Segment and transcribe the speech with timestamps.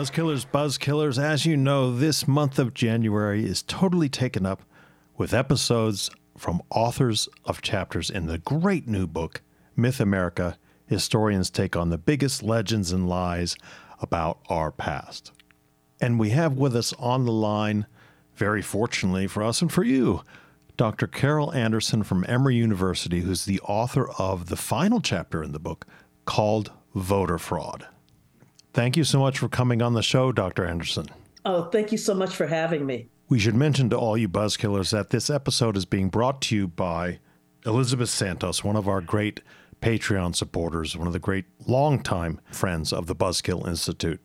[0.00, 4.62] Buzzkillers, Buzzkillers, as you know, this month of January is totally taken up
[5.18, 9.42] with episodes from authors of chapters in the great new book,
[9.76, 10.56] Myth America
[10.86, 13.58] Historians Take on the Biggest Legends and Lies
[14.00, 15.32] About Our Past.
[16.00, 17.84] And we have with us on the line,
[18.34, 20.22] very fortunately for us and for you,
[20.78, 21.08] Dr.
[21.08, 25.86] Carol Anderson from Emory University, who's the author of the final chapter in the book
[26.24, 27.86] called Voter Fraud.
[28.72, 30.64] Thank you so much for coming on the show, Dr.
[30.64, 31.06] Anderson.
[31.44, 33.08] Oh, thank you so much for having me.
[33.28, 36.68] We should mention to all you buzzkillers that this episode is being brought to you
[36.68, 37.18] by
[37.64, 39.40] Elizabeth Santos, one of our great
[39.80, 44.20] Patreon supporters, one of the great longtime friends of the Buzzkill Institute.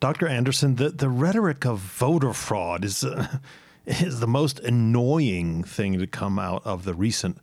[0.00, 0.26] Dr.
[0.26, 3.38] Anderson, the, the rhetoric of voter fraud is, uh,
[3.86, 7.38] is the most annoying thing to come out of the recent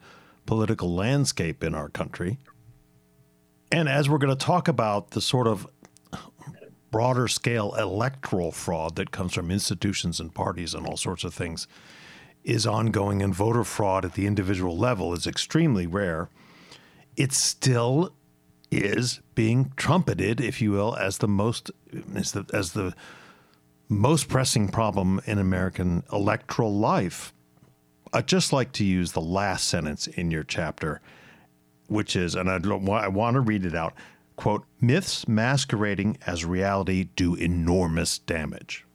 [0.46, 2.38] political landscape in our country.
[3.72, 5.68] And as we're going to talk about the sort of
[6.92, 11.68] broader scale electoral fraud that comes from institutions and parties and all sorts of things
[12.44, 16.30] is ongoing, and voter fraud at the individual level is extremely rare.
[17.18, 18.14] It still
[18.72, 21.72] is being trumpeted, if you will, as the most
[22.16, 22.94] as the, as the
[23.90, 27.34] most pressing problem in American electoral life.
[28.14, 31.02] I'd just like to use the last sentence in your chapter,
[31.88, 33.94] which is, and I, I want to read it out
[34.40, 38.86] quote, myths masquerading as reality do enormous damage.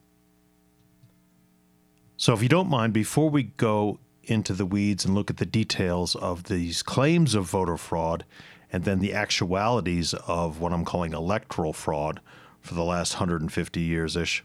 [2.16, 5.44] So, if you don't mind, before we go into the weeds and look at the
[5.44, 8.24] details of these claims of voter fraud
[8.72, 12.20] and then the actualities of what I'm calling electoral fraud
[12.62, 14.42] for the last 150 years ish,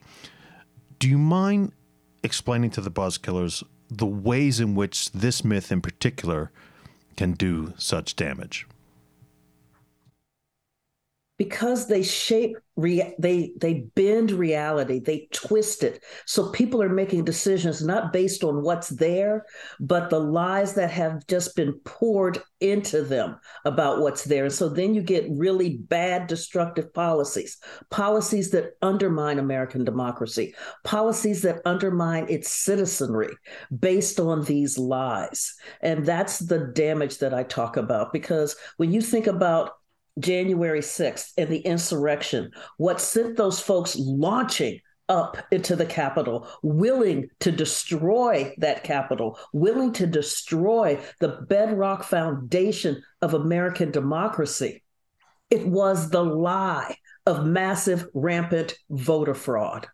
[0.99, 1.71] do you mind
[2.23, 6.51] explaining to the buzzkillers the ways in which this myth in particular
[7.15, 8.67] can do such damage?
[11.39, 16.03] Because they shape rea- they they bend reality they twist it.
[16.25, 19.45] So people are making decisions not based on what's there
[19.79, 24.43] but the lies that have just been poured into them about what's there.
[24.43, 27.57] And so then you get really bad destructive policies
[27.89, 33.33] policies that undermine american democracy policies that undermine its citizenry
[33.79, 35.53] based on these lies.
[35.81, 39.78] And that's the damage that i talk about because when you think about
[40.19, 47.29] January 6th and the insurrection, what sent those folks launching up into the Capitol, willing
[47.39, 54.83] to destroy that Capitol, willing to destroy the bedrock foundation of American democracy.
[55.49, 59.87] It was the lie of massive, rampant voter fraud.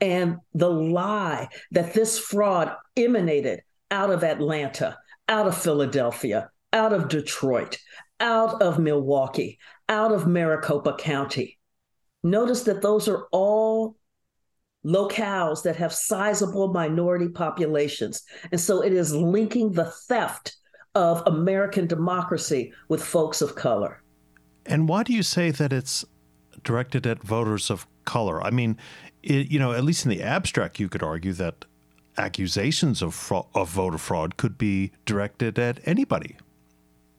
[0.00, 7.08] And the lie that this fraud emanated out of Atlanta, out of Philadelphia, out of
[7.08, 7.78] Detroit,
[8.20, 9.58] out of Milwaukee,
[9.88, 11.58] out of Maricopa County.
[12.22, 13.96] Notice that those are all
[14.84, 18.22] locales that have sizable minority populations.
[18.50, 20.56] And so it is linking the theft
[20.94, 24.02] of American democracy with folks of color.
[24.66, 26.04] And why do you say that it's
[26.64, 28.42] directed at voters of color?
[28.42, 28.76] I mean,
[29.22, 31.64] it, you know, at least in the abstract, you could argue that
[32.16, 36.36] accusations of, fra- of voter fraud could be directed at anybody.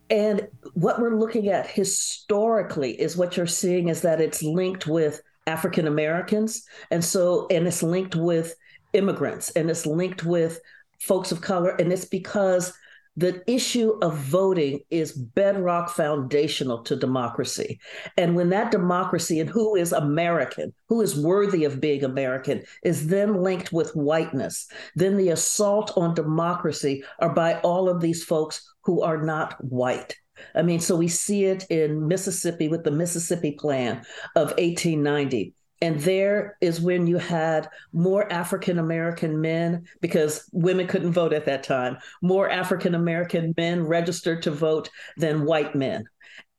[0.09, 5.21] And what we're looking at historically is what you're seeing is that it's linked with
[5.45, 6.65] African Americans.
[6.91, 8.55] And so, and it's linked with
[8.93, 10.59] immigrants and it's linked with
[10.99, 11.71] folks of color.
[11.71, 12.73] And it's because
[13.19, 17.77] the issue of voting is bedrock foundational to democracy.
[18.15, 23.07] And when that democracy and who is American, who is worthy of being American, is
[23.07, 28.65] then linked with whiteness, then the assault on democracy are by all of these folks
[28.83, 30.15] who are not white.
[30.55, 33.97] I mean, so we see it in Mississippi with the Mississippi Plan
[34.37, 35.53] of 1890.
[35.81, 41.45] And there is when you had more African American men, because women couldn't vote at
[41.45, 46.03] that time, more African American men registered to vote than white men.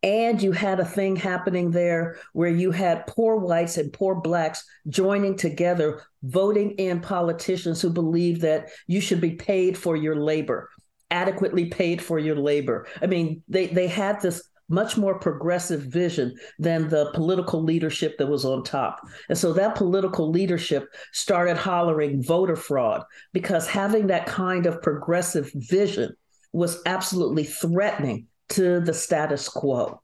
[0.02, 4.64] And you had a thing happening there where you had poor whites and poor blacks
[4.88, 10.70] joining together, voting in politicians who believe that you should be paid for your labor,
[11.10, 12.86] adequately paid for your labor.
[13.02, 18.28] I mean, they they had this much more progressive vision than the political leadership that
[18.28, 19.00] was on top.
[19.28, 25.50] And so that political leadership started hollering voter fraud because having that kind of progressive
[25.54, 26.14] vision
[26.52, 30.00] was absolutely threatening to the status quo.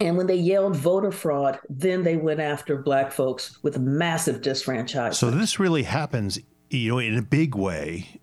[0.00, 5.14] And when they yelled voter fraud, then they went after black folks with massive disfranchisement.
[5.14, 8.20] So this really happens, you know, in a big way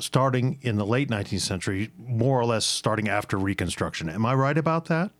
[0.00, 4.08] starting in the late 19th century, more or less starting after Reconstruction.
[4.08, 5.10] Am I right about that?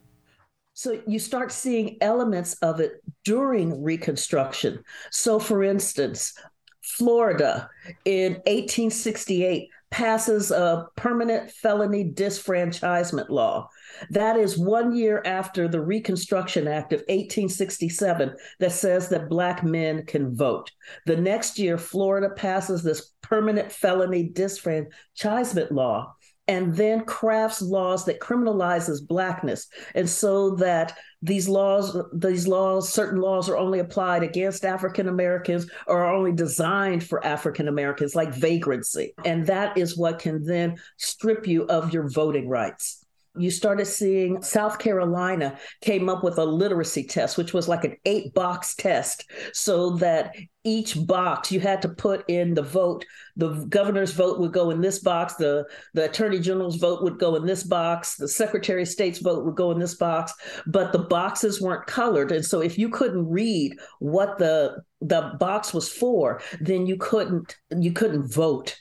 [0.74, 4.84] So you start seeing elements of it during Reconstruction.
[5.10, 6.34] So, for instance,
[6.82, 7.68] Florida
[8.04, 13.68] in 1868 passes a permanent felony disfranchisement law.
[14.10, 20.04] That is one year after the Reconstruction Act of 1867 that says that Black men
[20.04, 20.70] can vote.
[21.06, 26.14] The next year, Florida passes this permanent felony disfranchisement law
[26.48, 29.68] and then crafts laws that criminalizes blackness.
[29.94, 35.68] And so that these laws these laws certain laws are only applied against african americans
[35.88, 39.14] or are only designed for african americans like vagrancy.
[39.24, 43.04] And that is what can then strip you of your voting rights
[43.38, 47.96] you started seeing South Carolina came up with a literacy test, which was like an
[48.04, 53.04] eight box test, so that each box you had to put in the vote.
[53.36, 55.64] The governor's vote would go in this box, the,
[55.94, 59.56] the attorney general's vote would go in this box, the secretary of state's vote would
[59.56, 60.32] go in this box,
[60.66, 62.32] but the boxes weren't colored.
[62.32, 67.56] And so if you couldn't read what the the box was for, then you couldn't
[67.70, 68.76] you couldn't vote.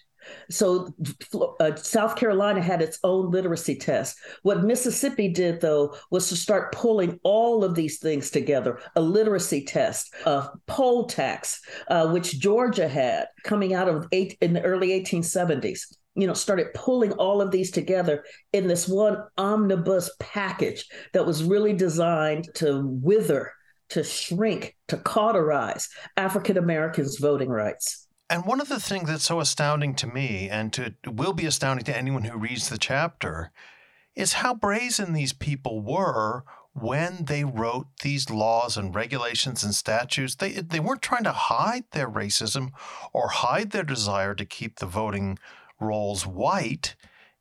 [0.49, 0.93] So
[1.59, 4.17] uh, South Carolina had its own literacy test.
[4.43, 9.65] What Mississippi did, though, was to start pulling all of these things together a literacy
[9.65, 14.89] test, a poll tax, uh, which Georgia had coming out of eight, in the early
[14.89, 15.81] 1870s
[16.17, 21.43] you know, started pulling all of these together in this one omnibus package that was
[21.43, 23.53] really designed to wither,
[23.89, 25.87] to shrink, to cauterize
[26.17, 28.06] African Americans' voting rights.
[28.29, 31.85] And one of the things that's so astounding to me, and to will be astounding
[31.85, 33.51] to anyone who reads the chapter,
[34.15, 36.43] is how brazen these people were
[36.73, 40.35] when they wrote these laws and regulations and statutes.
[40.35, 42.71] They they weren't trying to hide their racism
[43.13, 45.39] or hide their desire to keep the voting
[45.79, 46.95] rolls white.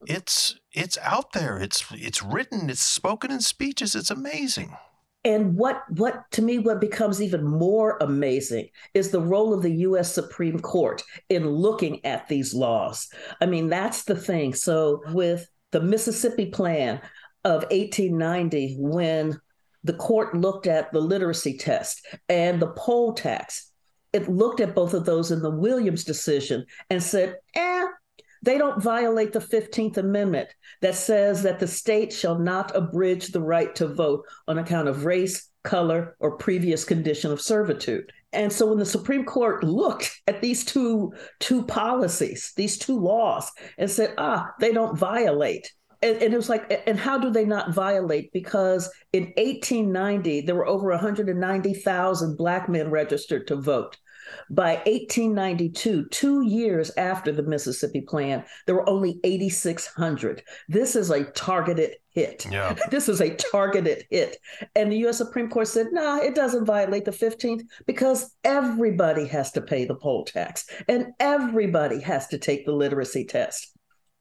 [0.06, 1.58] It's it's out there.
[1.58, 2.70] It's it's written.
[2.70, 3.94] It's spoken in speeches.
[3.94, 4.76] It's amazing.
[5.26, 9.74] And what what to me what becomes even more amazing is the role of the
[9.88, 13.08] US Supreme Court in looking at these laws.
[13.40, 14.54] I mean, that's the thing.
[14.54, 17.00] So with the Mississippi Plan
[17.44, 19.40] of 1890 when
[19.82, 23.72] the court looked at the literacy test and the poll tax,
[24.12, 27.86] it looked at both of those in the Williams decision and said, eh,
[28.46, 30.48] they don't violate the 15th Amendment
[30.80, 35.04] that says that the state shall not abridge the right to vote on account of
[35.04, 38.12] race, color, or previous condition of servitude.
[38.32, 43.50] And so when the Supreme Court looked at these two, two policies, these two laws,
[43.78, 45.72] and said, ah, they don't violate.
[46.02, 48.32] And, and, it was like, and how do they not violate?
[48.32, 53.96] Because in 1890, there were over 190,000 Black men registered to vote.
[54.50, 60.42] By 1892, two years after the Mississippi Plan, there were only 8,600.
[60.68, 62.46] This is a targeted hit.
[62.50, 62.74] Yeah.
[62.90, 64.38] This is a targeted hit.
[64.74, 69.52] And the US Supreme Court said, nah, it doesn't violate the 15th because everybody has
[69.52, 73.75] to pay the poll tax and everybody has to take the literacy test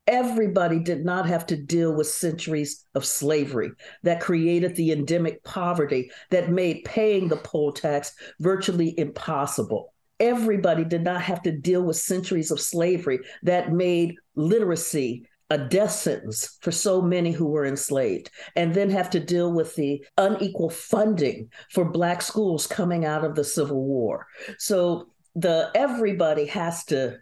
[0.07, 3.71] everybody did not have to deal with centuries of slavery
[4.03, 11.03] that created the endemic poverty that made paying the poll tax virtually impossible everybody did
[11.03, 16.71] not have to deal with centuries of slavery that made literacy a death sentence for
[16.71, 21.85] so many who were enslaved, and then have to deal with the unequal funding for
[21.85, 24.25] Black schools coming out of the Civil War.
[24.57, 27.19] So the everybody has to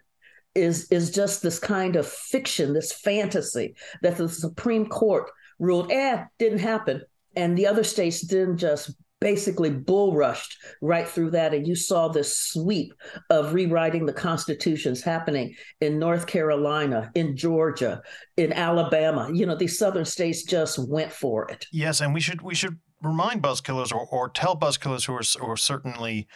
[0.54, 6.24] is is just this kind of fiction, this fantasy that the Supreme Court ruled, eh,
[6.38, 7.02] didn't happen.
[7.36, 11.54] And the other states didn't just basically bull rushed right through that.
[11.54, 12.92] And you saw this sweep
[13.30, 18.02] of rewriting the constitutions happening in North Carolina, in Georgia,
[18.36, 19.30] in Alabama.
[19.32, 21.66] You know, these southern states just went for it.
[21.72, 25.50] Yes, and we should we should remind buzzkillers or, or tell buzzkillers who are, who
[25.50, 26.28] are certainly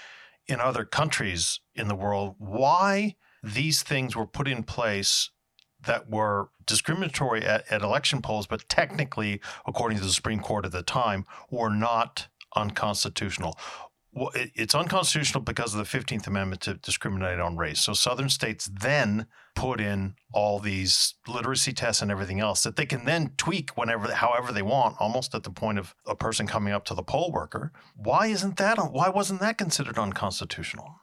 [0.46, 5.30] in other countries in the world why these things were put in place
[5.84, 10.72] that were discriminatory at, at, election polls, but technically, according to the Supreme Court at
[10.72, 13.56] the time, were not unconstitutional.
[14.12, 17.80] Well, it's unconstitutional because of the 15th Amendment to discriminate on race.
[17.80, 22.86] So Southern states then put in all these literacy tests and everything else that they
[22.86, 26.72] can then tweak whenever, however they want, almost at the point of a person coming
[26.72, 27.70] up to the poll worker.
[27.94, 28.78] Why isn't that?
[28.78, 30.96] Why wasn't that considered unconstitutional?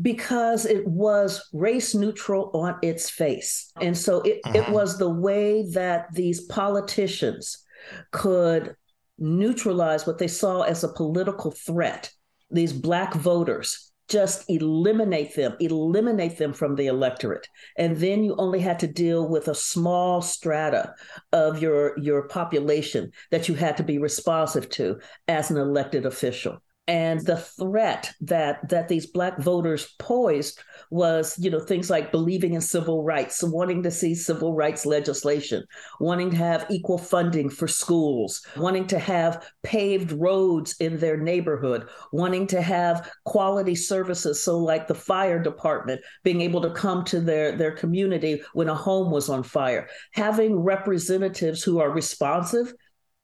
[0.00, 3.72] Because it was race neutral on its face.
[3.80, 4.56] And so it, mm-hmm.
[4.56, 7.64] it was the way that these politicians
[8.10, 8.74] could
[9.18, 12.10] neutralize what they saw as a political threat,
[12.50, 17.46] these Black voters just eliminate them, eliminate them from the electorate.
[17.78, 20.94] And then you only had to deal with a small strata
[21.32, 26.60] of your, your population that you had to be responsive to as an elected official
[26.90, 32.54] and the threat that that these black voters posed was you know things like believing
[32.54, 35.64] in civil rights wanting to see civil rights legislation
[36.00, 41.88] wanting to have equal funding for schools wanting to have paved roads in their neighborhood
[42.12, 44.42] wanting to have quality services.
[44.42, 48.74] So like the fire department being able to come to their their community when a
[48.74, 49.88] home was on fire.
[50.12, 52.72] Having representatives who are responsive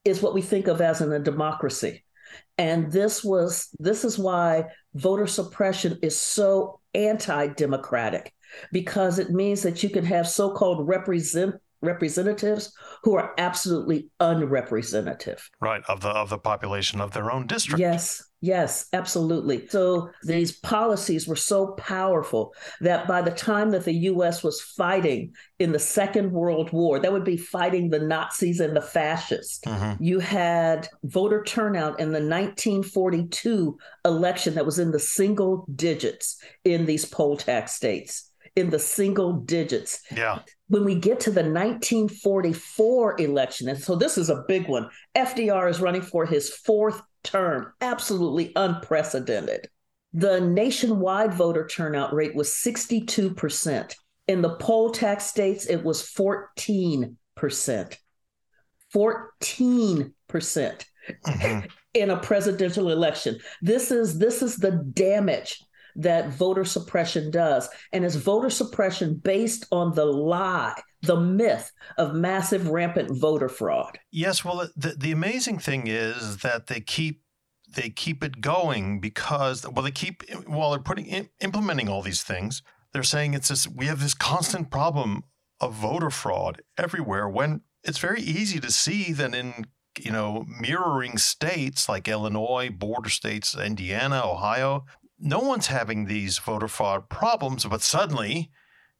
[0.05, 2.03] is what we think of as in a democracy
[2.57, 4.65] and this was this is why
[4.95, 8.33] voter suppression is so anti-democratic
[8.71, 15.49] because it means that you can have so-called represent representatives who are absolutely unrepresentative.
[15.61, 17.79] Right of the of the population of their own district.
[17.79, 19.67] Yes yes absolutely.
[19.67, 25.33] So these policies were so powerful that by the time that the US was fighting
[25.57, 30.03] in the second world war that would be fighting the Nazis and the fascists mm-hmm.
[30.03, 36.85] you had voter turnout in the 1942 election that was in the single digits in
[36.85, 40.01] these poll tax states in the single digits.
[40.11, 40.39] Yeah.
[40.67, 45.69] When we get to the 1944 election, and so this is a big one, FDR
[45.69, 49.69] is running for his fourth term, absolutely unprecedented.
[50.13, 53.93] The nationwide voter turnout rate was 62%.
[54.27, 57.15] In the poll tax states, it was 14%.
[57.37, 57.95] 14%
[60.33, 61.59] mm-hmm.
[61.93, 63.37] in a presidential election.
[63.61, 65.61] This is this is the damage
[65.97, 67.67] that voter suppression does.
[67.91, 73.99] And it's voter suppression based on the lie, the myth of massive rampant voter fraud.
[74.11, 77.21] Yes, well, the, the amazing thing is that they keep
[77.75, 82.23] they keep it going because well they keep while they're putting in, implementing all these
[82.23, 82.61] things
[82.93, 85.23] they're saying it's this we have this constant problem
[85.59, 89.65] of voter fraud everywhere when it's very easy to see that in
[89.99, 94.85] you know mirroring states like Illinois border states Indiana Ohio
[95.19, 98.51] no one's having these voter fraud problems, but suddenly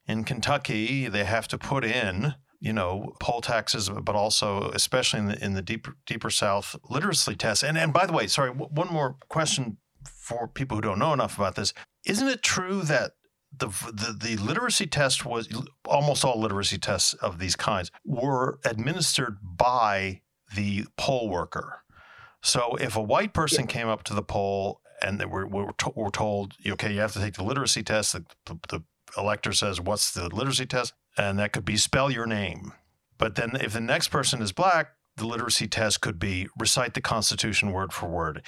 [0.07, 5.25] in Kentucky, they have to put in, you know, poll taxes, but also, especially in
[5.27, 7.63] the, in the deeper, deeper South, literacy tests.
[7.63, 9.77] And, and by the way, sorry, w- one more question
[10.09, 11.73] for people who don't know enough about this.
[12.05, 13.11] Isn't it true that
[13.55, 15.49] the, the, the literacy test was
[15.85, 20.21] almost all literacy tests of these kinds were administered by
[20.55, 21.83] the poll worker?
[22.41, 26.09] So if a white person came up to the poll and we're, we're, to, we're
[26.09, 28.13] told, okay, you have to take the literacy test.
[28.13, 28.83] The, the, the
[29.17, 30.93] elector says, what's the literacy test?
[31.17, 32.73] And that could be spell your name.
[33.17, 37.01] But then if the next person is black, the literacy test could be recite the
[37.01, 38.43] Constitution word for word.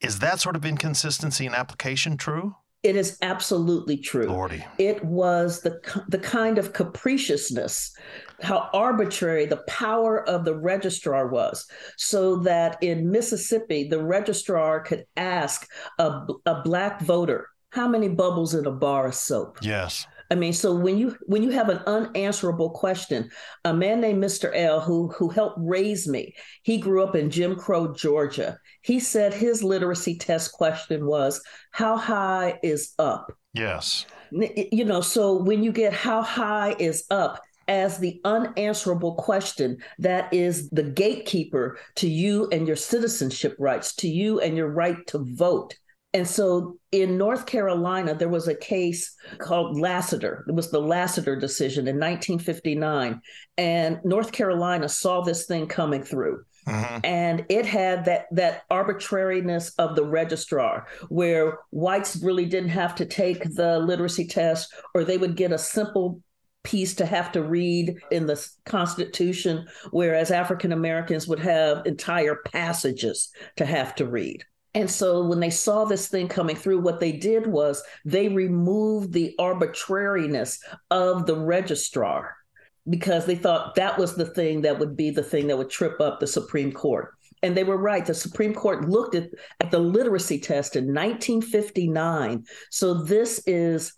[0.00, 2.56] Is that sort of inconsistency in application true?
[2.86, 4.26] It is absolutely true.
[4.26, 4.64] Lordy.
[4.78, 7.92] It was the the kind of capriciousness,
[8.40, 11.66] how arbitrary the power of the registrar was,
[11.96, 18.54] so that in Mississippi the registrar could ask a, a black voter how many bubbles
[18.54, 19.58] in a bar of soap.
[19.62, 20.06] Yes.
[20.30, 23.30] I mean, so when you when you have an unanswerable question,
[23.64, 24.50] a man named Mr.
[24.54, 28.58] L who who helped raise me, he grew up in Jim Crow, Georgia.
[28.86, 34.06] He said his literacy test question was, "How high is up?" Yes.
[34.30, 40.32] You know, so when you get how high is up, as the unanswerable question that
[40.32, 45.18] is the gatekeeper to you and your citizenship rights, to you and your right to
[45.18, 45.74] vote.
[46.14, 50.44] And so in North Carolina, there was a case called Lassiter.
[50.48, 53.20] It was the Lassiter decision in 1959.
[53.58, 56.44] And North Carolina saw this thing coming through.
[56.66, 56.98] Mm-hmm.
[57.04, 63.06] And it had that that arbitrariness of the registrar, where whites really didn't have to
[63.06, 66.20] take the literacy test, or they would get a simple
[66.64, 73.30] piece to have to read in the Constitution, whereas African Americans would have entire passages
[73.56, 74.44] to have to read.
[74.74, 79.12] And so when they saw this thing coming through, what they did was they removed
[79.12, 80.58] the arbitrariness
[80.90, 82.36] of the registrar
[82.88, 86.00] because they thought that was the thing that would be the thing that would trip
[86.00, 87.12] up the Supreme Court.
[87.42, 88.04] And they were right.
[88.04, 89.28] The Supreme Court looked at,
[89.60, 92.44] at the literacy test in 1959.
[92.70, 93.92] So this is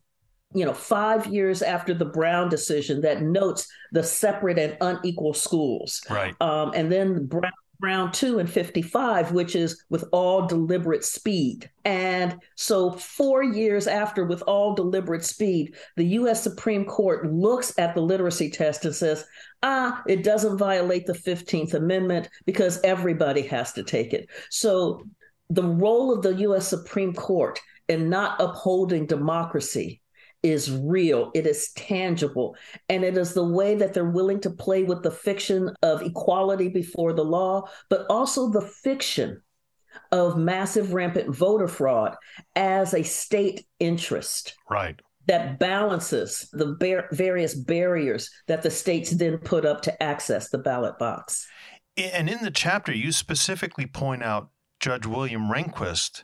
[0.54, 6.00] you know, five years after the Brown decision that notes the separate and unequal schools.
[6.08, 6.34] Right.
[6.40, 11.70] Um, and then Brown Brown 2 and 55, which is with all deliberate speed.
[11.84, 17.94] And so, four years after, with all deliberate speed, the US Supreme Court looks at
[17.94, 19.24] the literacy test and says,
[19.62, 24.28] ah, it doesn't violate the 15th Amendment because everybody has to take it.
[24.50, 25.04] So,
[25.50, 30.02] the role of the US Supreme Court in not upholding democracy
[30.42, 32.56] is real, it is tangible,
[32.88, 36.68] and it is the way that they're willing to play with the fiction of equality
[36.68, 39.42] before the law, but also the fiction
[40.12, 42.14] of massive rampant voter fraud
[42.56, 44.54] as a state interest.
[44.70, 45.00] Right.
[45.26, 50.58] That balances the bar- various barriers that the states then put up to access the
[50.58, 51.46] ballot box.
[51.96, 56.22] And in the chapter, you specifically point out Judge William Rehnquist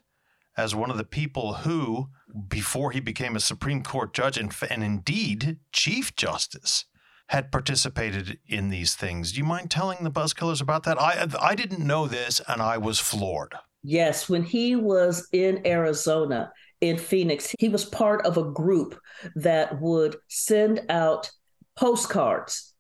[0.56, 2.09] as one of the people who,
[2.49, 6.87] before he became a Supreme Court judge and, and indeed Chief Justice,
[7.29, 9.33] had participated in these things.
[9.33, 11.00] Do you mind telling the Buzzkillers about that?
[11.00, 13.55] I I didn't know this, and I was floored.
[13.83, 18.99] Yes, when he was in Arizona, in Phoenix, he was part of a group
[19.37, 21.31] that would send out
[21.76, 22.74] postcards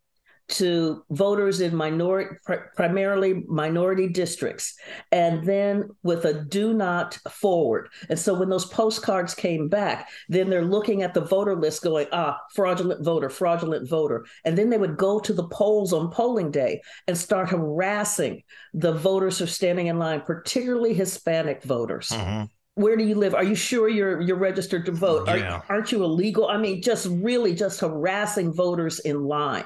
[0.46, 2.36] to voters in minority,
[2.76, 4.74] primarily minority districts,
[5.10, 7.88] and then with a do not forward.
[8.10, 12.06] And so when those postcards came back, then they're looking at the voter list going,
[12.12, 14.26] ah, fraudulent voter, fraudulent voter.
[14.44, 18.42] And then they would go to the polls on polling day and start harassing
[18.74, 22.08] the voters who are standing in line, particularly Hispanic voters.
[22.08, 22.44] Mm-hmm
[22.76, 23.34] where do you live?
[23.34, 25.28] Are you sure you're you're registered to vote?
[25.28, 25.60] Yeah.
[25.68, 26.48] Are, not you illegal?
[26.48, 29.64] I mean, just really just harassing voters in line.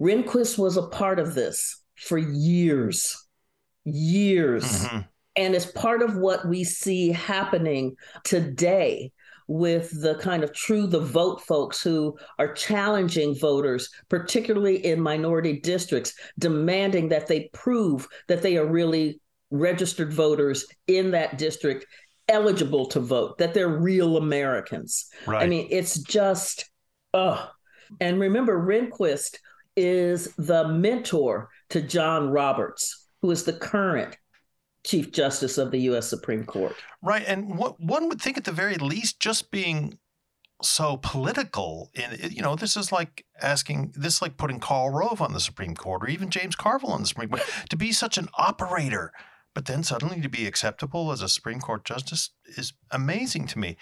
[0.00, 3.16] Rehnquist was a part of this for years,
[3.84, 4.64] years.
[4.64, 5.00] Mm-hmm.
[5.36, 9.12] And it's part of what we see happening today
[9.46, 15.60] with the kind of true the vote folks who are challenging voters, particularly in minority
[15.60, 21.84] districts, demanding that they prove that they are really registered voters in that district
[22.28, 25.10] eligible to vote, that they're real Americans.
[25.26, 25.42] Right.
[25.42, 26.70] I mean, it's just,
[27.12, 27.50] oh.
[28.00, 29.38] And remember, Rehnquist
[29.80, 34.16] is the mentor to John Roberts, who is the current
[34.84, 36.08] Chief Justice of the U.S.
[36.08, 36.74] Supreme Court.
[37.02, 39.98] Right, and what one would think at the very least, just being
[40.62, 45.20] so political, in you know, this is like asking, this is like putting Karl Rove
[45.20, 48.18] on the Supreme Court, or even James Carville on the Supreme Court, to be such
[48.18, 49.12] an operator.
[49.52, 53.76] But then suddenly to be acceptable as a Supreme Court justice is amazing to me.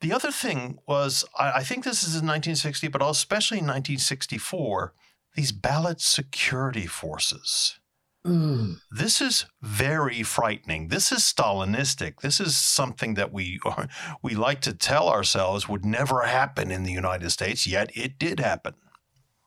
[0.00, 4.92] The other thing was, I, I think this is in 1960, but especially in 1964,
[5.34, 7.78] these ballot security forces.
[8.26, 8.76] Mm.
[8.90, 10.88] This is very frightening.
[10.88, 12.20] This is Stalinistic.
[12.20, 13.58] This is something that we
[14.22, 18.38] we like to tell ourselves would never happen in the United States, yet it did
[18.38, 18.74] happen.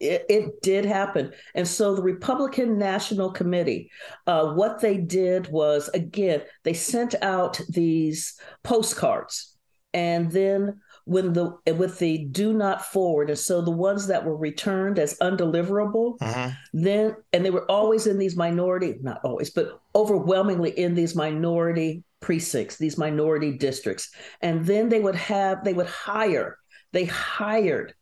[0.01, 1.31] It, it did happen.
[1.53, 3.89] And so the Republican National Committee,
[4.27, 9.55] uh, what they did was, again, they sent out these postcards.
[9.93, 13.29] And then when the with the do not forward.
[13.29, 16.51] And so the ones that were returned as undeliverable uh-huh.
[16.73, 22.03] then and they were always in these minority not always but overwhelmingly in these minority
[22.21, 24.09] precincts these minority districts.
[24.41, 26.57] And then they would have they would hire
[26.91, 27.93] they hired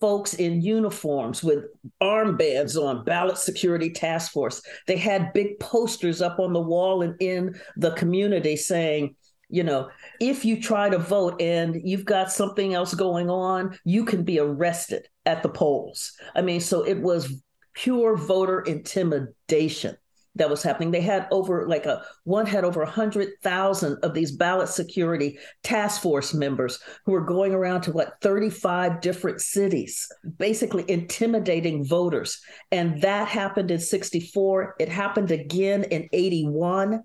[0.00, 1.64] folks in uniforms with
[2.00, 4.62] armbands on ballot security task force.
[4.86, 9.16] They had big posters up on the wall and in the community saying
[9.48, 14.04] you know, if you try to vote and you've got something else going on, you
[14.04, 16.12] can be arrested at the polls.
[16.34, 17.42] I mean, so it was
[17.74, 19.96] pure voter intimidation
[20.34, 20.90] that was happening.
[20.90, 25.38] They had over like a one had over a hundred thousand of these ballot security
[25.62, 30.06] task force members who were going around to what 35 different cities,
[30.38, 32.40] basically intimidating voters.
[32.70, 34.76] And that happened in 64.
[34.78, 37.02] It happened again in 81.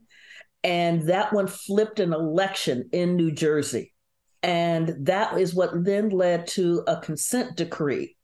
[0.63, 3.93] And that one flipped an election in New Jersey.
[4.41, 8.15] And that is what then led to a consent decree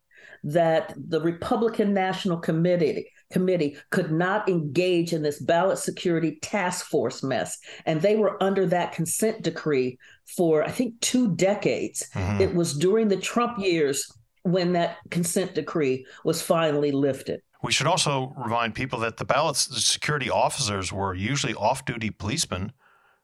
[0.43, 7.21] that the Republican National Committee committee could not engage in this ballot security task force
[7.21, 9.97] mess and they were under that consent decree
[10.35, 12.41] for i think two decades mm-hmm.
[12.41, 14.11] it was during the trump years
[14.43, 19.55] when that consent decree was finally lifted we should also remind people that the ballot
[19.55, 22.71] security officers were usually off duty policemen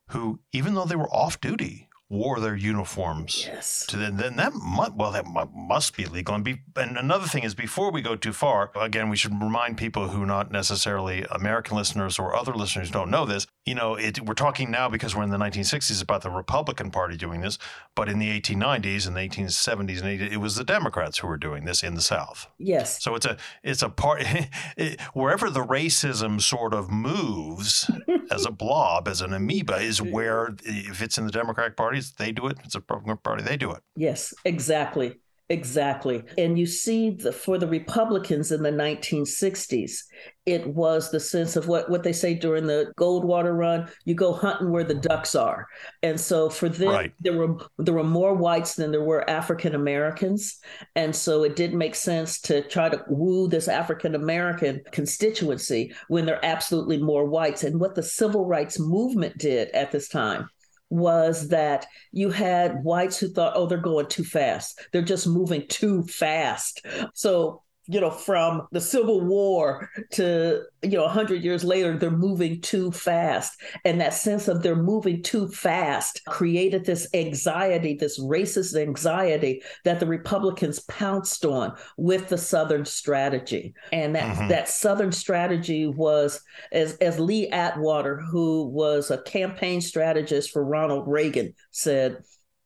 [0.10, 3.46] who, even though they were off duty, wore their uniforms.
[3.48, 3.86] Yes.
[3.88, 6.36] To then, then that must, well that must be legal.
[6.36, 9.78] And, be, and another thing is before we go too far, again, we should remind
[9.78, 13.48] people who not necessarily American listeners or other listeners don't know this.
[13.66, 17.18] You know, it, we're talking now because we're in the 1960s about the Republican Party
[17.18, 17.58] doing this,
[17.96, 21.38] but in the 1890s and the 1870s and 80s, it was the Democrats who were
[21.38, 22.48] doing this in the South.
[22.60, 23.04] Yes.
[23.04, 24.22] So it's a it's a part
[24.78, 27.90] it, wherever the racism sort of moves
[28.32, 32.32] as a blob, as an amoeba, is where if it's in the Democratic Party they
[32.32, 32.58] do it.
[32.60, 33.82] If it's a Republican Party, they do it.
[33.96, 35.20] Yes, exactly.
[35.50, 36.24] Exactly.
[36.40, 40.00] And you see the, for the Republicans in the 1960s,
[40.48, 44.34] it was the sense of what, what they say during the Goldwater run, you go
[44.34, 45.68] hunting where the ducks are.
[46.02, 47.14] And so for them, right.
[47.20, 50.60] there were there were more whites than there were African Americans.
[50.96, 56.26] And so it didn't make sense to try to woo this African American constituency when
[56.26, 57.64] there are absolutely more whites.
[57.64, 60.50] And what the civil rights movement did at this time
[60.96, 64.80] was that you had whites who thought, oh, they're going too fast.
[64.92, 66.86] They're just moving too fast.
[67.14, 72.62] So you know, from the Civil War to, you know, 100 years later, they're moving
[72.62, 73.62] too fast.
[73.84, 80.00] And that sense of they're moving too fast created this anxiety, this racist anxiety that
[80.00, 83.76] the Republicans pounced on with the Southern strategy.
[83.92, 84.48] And that, mm-hmm.
[84.48, 91.08] that Southern strategy was, as, as Lee Atwater, who was a campaign strategist for Ronald
[91.08, 92.24] Reagan, said,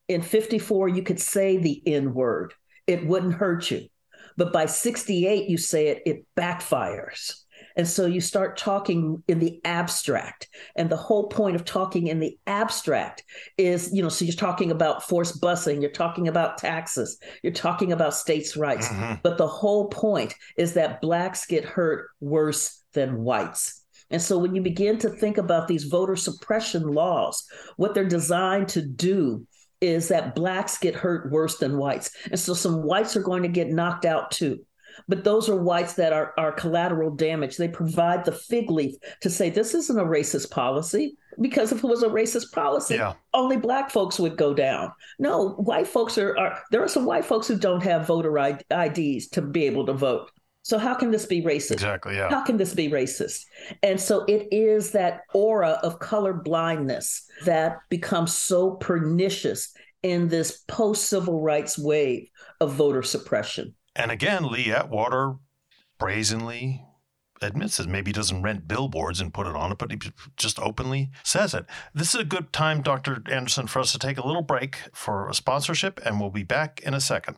[0.07, 2.53] in 54, you could say the N word,
[2.87, 3.87] it wouldn't hurt you
[4.39, 7.33] but by 68, you say it, it backfires.
[7.75, 10.47] And so you start talking in the abstract.
[10.77, 13.23] And the whole point of talking in the abstract
[13.57, 17.91] is, you know, so you're talking about forced busing, you're talking about taxes, you're talking
[17.91, 18.87] about states' rights.
[18.87, 19.15] Mm-hmm.
[19.23, 23.83] But the whole point is that blacks get hurt worse than whites.
[24.09, 28.69] And so when you begin to think about these voter suppression laws, what they're designed
[28.69, 29.45] to do
[29.81, 32.11] is that blacks get hurt worse than whites.
[32.31, 34.59] And so some whites are going to get knocked out too.
[35.07, 37.57] But those are whites that are, are collateral damage.
[37.57, 41.87] They provide the fig leaf to say this isn't a racist policy because if it
[41.87, 43.13] was a racist policy, yeah.
[43.33, 44.91] only black folks would go down.
[45.17, 49.27] No, white folks are, are there are some white folks who don't have voter IDs
[49.29, 50.31] to be able to vote.
[50.69, 51.71] So how can this be racist?
[51.71, 52.15] Exactly.
[52.15, 52.29] Yeah.
[52.29, 53.45] How can this be racist?
[53.81, 60.63] And so it is that aura of color blindness that becomes so pernicious in this
[60.67, 62.29] post civil rights wave
[62.61, 63.73] of voter suppression.
[63.95, 65.37] And again, Lee Atwater
[65.97, 66.85] brazenly
[67.41, 67.89] admits it.
[67.89, 69.97] Maybe he doesn't rent billboards and put it on it, but he
[70.37, 71.65] just openly says it.
[71.95, 73.23] This is a good time, Dr.
[73.25, 76.79] Anderson, for us to take a little break for a sponsorship, and we'll be back
[76.81, 77.37] in a second.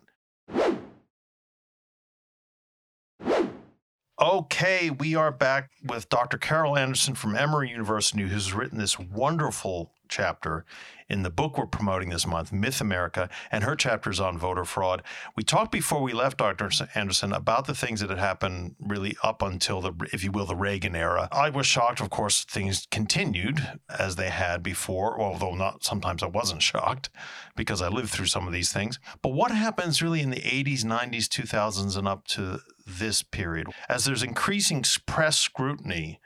[4.21, 6.37] Okay, we are back with Dr.
[6.37, 10.63] Carol Anderson from Emory University, who's written this wonderful chapter
[11.11, 15.03] in the book we're promoting this month, Myth America, and her chapters on voter fraud.
[15.35, 16.71] We talked before we left, Dr.
[16.95, 20.55] Anderson, about the things that had happened really up until the, if you will, the
[20.55, 21.27] Reagan era.
[21.31, 26.27] I was shocked, of course, things continued as they had before, although not sometimes I
[26.27, 27.09] wasn't shocked
[27.57, 28.97] because I lived through some of these things.
[29.21, 33.67] But what happens really in the 80s, 90s, 2000s, and up to this period.
[33.87, 36.19] As there's increasing press scrutiny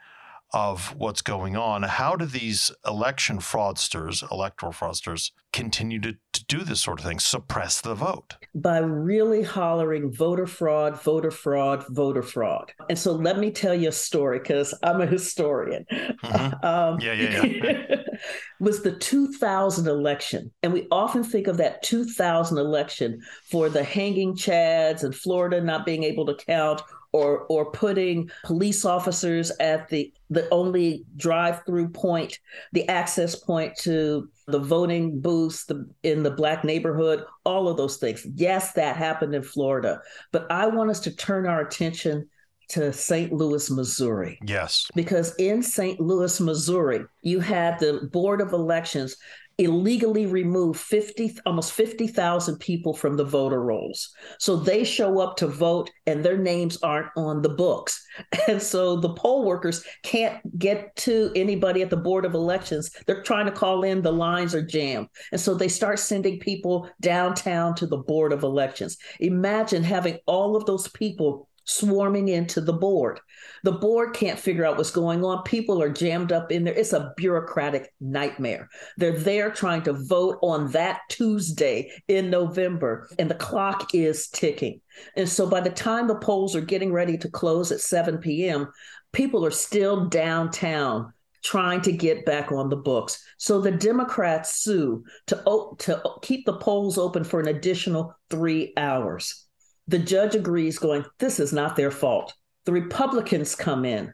[0.52, 6.62] of what's going on, how do these election fraudsters, electoral fraudsters, continue to, to do
[6.62, 8.36] this sort of thing, suppress the vote?
[8.54, 12.72] By really hollering voter fraud, voter fraud, voter fraud.
[12.88, 15.84] And so let me tell you a story because I'm a historian.
[15.90, 16.46] Mm-hmm.
[16.66, 17.96] Um, yeah, yeah, yeah.
[18.60, 20.50] was the 2000 election.
[20.62, 25.86] And we often think of that 2000 election for the hanging chads and Florida not
[25.86, 26.82] being able to count
[27.16, 32.38] or or putting police officers at the the only drive-through point,
[32.72, 37.96] the access point to the voting booths the, in the black neighborhood, all of those
[37.96, 38.26] things.
[38.34, 40.00] Yes, that happened in Florida,
[40.32, 42.28] but I want us to turn our attention
[42.68, 43.32] to St.
[43.32, 44.38] Louis, Missouri.
[44.44, 44.88] Yes.
[44.96, 46.00] Because in St.
[46.00, 49.16] Louis, Missouri, you had the Board of Elections
[49.58, 54.14] illegally remove 50 almost 50,000 people from the voter rolls.
[54.38, 58.04] So they show up to vote and their names aren't on the books.
[58.48, 62.90] And so the poll workers can't get to anybody at the board of elections.
[63.06, 65.08] They're trying to call in, the lines are jammed.
[65.32, 68.96] And so they start sending people downtown to the board of elections.
[69.20, 73.20] Imagine having all of those people swarming into the board.
[73.64, 75.42] The board can't figure out what's going on.
[75.42, 76.74] People are jammed up in there.
[76.74, 78.68] It's a bureaucratic nightmare.
[78.96, 84.80] They're there trying to vote on that Tuesday in November, and the clock is ticking.
[85.16, 88.68] And so by the time the polls are getting ready to close at 7 p.m.,
[89.12, 93.22] people are still downtown trying to get back on the books.
[93.38, 99.45] So the Democrats sue to, to keep the polls open for an additional three hours.
[99.88, 102.34] The judge agrees, going, This is not their fault.
[102.64, 104.12] The Republicans come in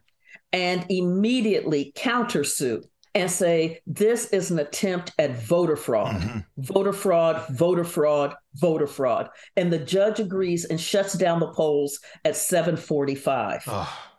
[0.52, 2.82] and immediately countersue
[3.14, 6.38] and say, This is an attempt at voter fraud, mm-hmm.
[6.58, 9.28] voter fraud, voter fraud, voter fraud.
[9.56, 13.64] And the judge agrees and shuts down the polls at 745.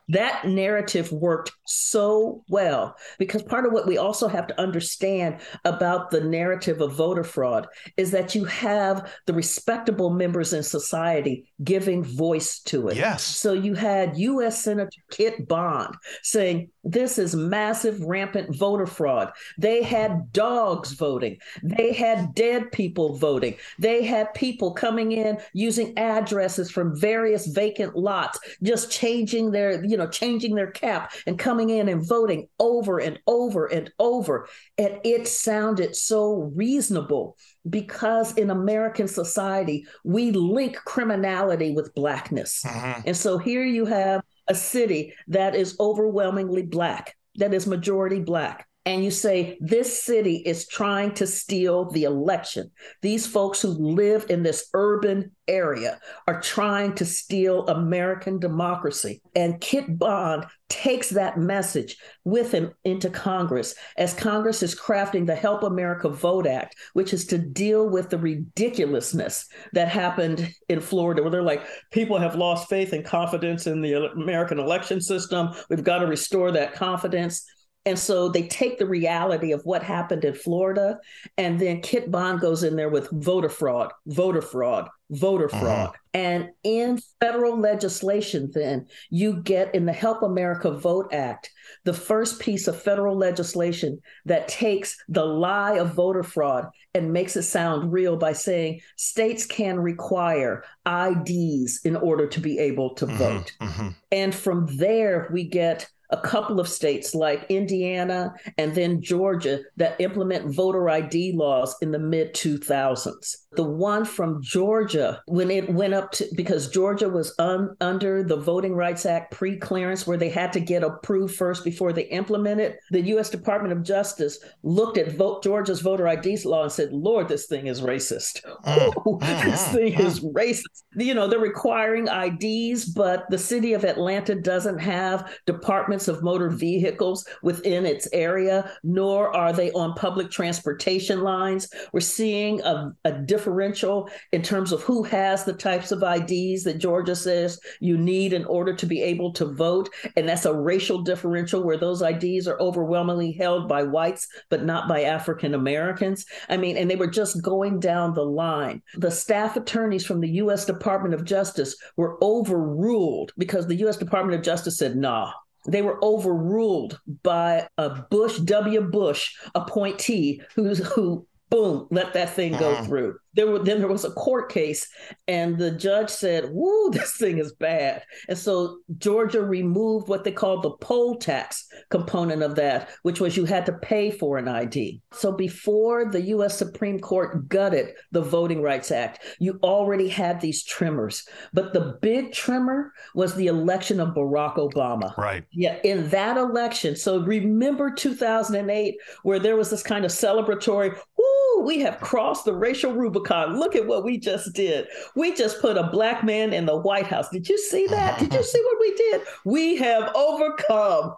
[0.09, 6.11] That narrative worked so well because part of what we also have to understand about
[6.11, 12.03] the narrative of voter fraud is that you have the respectable members in society giving
[12.03, 12.97] voice to it.
[12.97, 13.23] Yes.
[13.23, 14.63] So you had U.S.
[14.63, 19.31] Senator Kit Bond saying, this is massive, rampant voter fraud.
[19.57, 21.37] They had dogs voting.
[21.63, 23.55] They had dead people voting.
[23.79, 29.97] They had people coming in using addresses from various vacant lots, just changing their, you
[29.97, 34.47] know, changing their cap and coming in and voting over and over and over.
[34.79, 37.37] And it sounded so reasonable
[37.69, 42.63] because in American society, we link criminality with blackness.
[42.65, 43.01] Mm-hmm.
[43.05, 48.67] And so here you have a city that is overwhelmingly black, that is majority black
[48.85, 52.69] and you say this city is trying to steal the election.
[53.01, 59.21] These folks who live in this urban area are trying to steal American democracy.
[59.35, 65.35] And Kit Bond takes that message with him into Congress as Congress is crafting the
[65.35, 71.21] Help America Vote Act, which is to deal with the ridiculousness that happened in Florida,
[71.21, 75.49] where they're like, people have lost faith and confidence in the American election system.
[75.69, 77.45] We've got to restore that confidence.
[77.85, 80.99] And so they take the reality of what happened in Florida,
[81.37, 85.59] and then Kit Bond goes in there with voter fraud, voter fraud, voter uh-huh.
[85.59, 85.95] fraud.
[86.13, 91.51] And in federal legislation, then you get in the Help America Vote Act,
[91.83, 97.35] the first piece of federal legislation that takes the lie of voter fraud and makes
[97.35, 103.05] it sound real by saying states can require IDs in order to be able to
[103.05, 103.17] uh-huh.
[103.17, 103.51] vote.
[103.59, 103.89] Uh-huh.
[104.11, 109.99] And from there, we get a couple of states like Indiana and then Georgia that
[109.99, 113.37] implement voter ID laws in the mid 2000s.
[113.55, 118.37] The one from Georgia, when it went up to, because Georgia was un, under the
[118.37, 122.77] Voting Rights Act pre clearance, where they had to get approved first before they implemented,
[122.89, 123.29] the U.S.
[123.29, 127.67] Department of Justice looked at vote, Georgia's voter ID law and said, Lord, this thing
[127.67, 128.43] is racist.
[128.65, 129.73] Mm, Ooh, mm, this mm.
[129.73, 130.83] thing is racist.
[130.95, 136.49] You know, they're requiring IDs, but the city of Atlanta doesn't have departments of motor
[136.49, 141.69] vehicles within its area, nor are they on public transportation lines.
[141.91, 146.79] We're seeing a, a differential in terms of who has the types of IDs that
[146.79, 149.89] Georgia says you need in order to be able to vote.
[150.15, 154.87] And that's a racial differential where those IDs are overwhelmingly held by whites, but not
[154.87, 156.25] by African Americans.
[156.49, 158.81] I mean, and they were just going down the line.
[158.95, 160.65] The staff attorneys from the U.S.
[160.65, 163.97] Department of Justice were overruled because the U.S.
[163.97, 165.31] Department of Justice said, nah,
[165.67, 168.81] they were overruled by a Bush W.
[168.81, 172.83] Bush appointee who's who boom let that thing go uh-huh.
[172.83, 174.87] through there were then there was a court case
[175.27, 178.03] and the judge said woo this thing is bad.
[178.29, 183.37] And so georgia removed what they called the poll tax component of that which was
[183.37, 188.21] you had to pay for an id so before the us supreme court gutted the
[188.21, 193.99] voting rights act you already had these trimmers but the big trimmer was the election
[193.99, 195.15] of barack obama.
[195.17, 195.43] Right.
[195.51, 201.42] Yeah in that election so remember 2008 where there was this kind of celebratory woo
[201.61, 203.59] we have crossed the racial rubicon.
[203.59, 204.87] Look at what we just did.
[205.15, 207.29] We just put a black man in the White House.
[207.29, 208.19] Did you see that?
[208.19, 209.21] Did you see what we did?
[209.45, 211.15] We have overcome.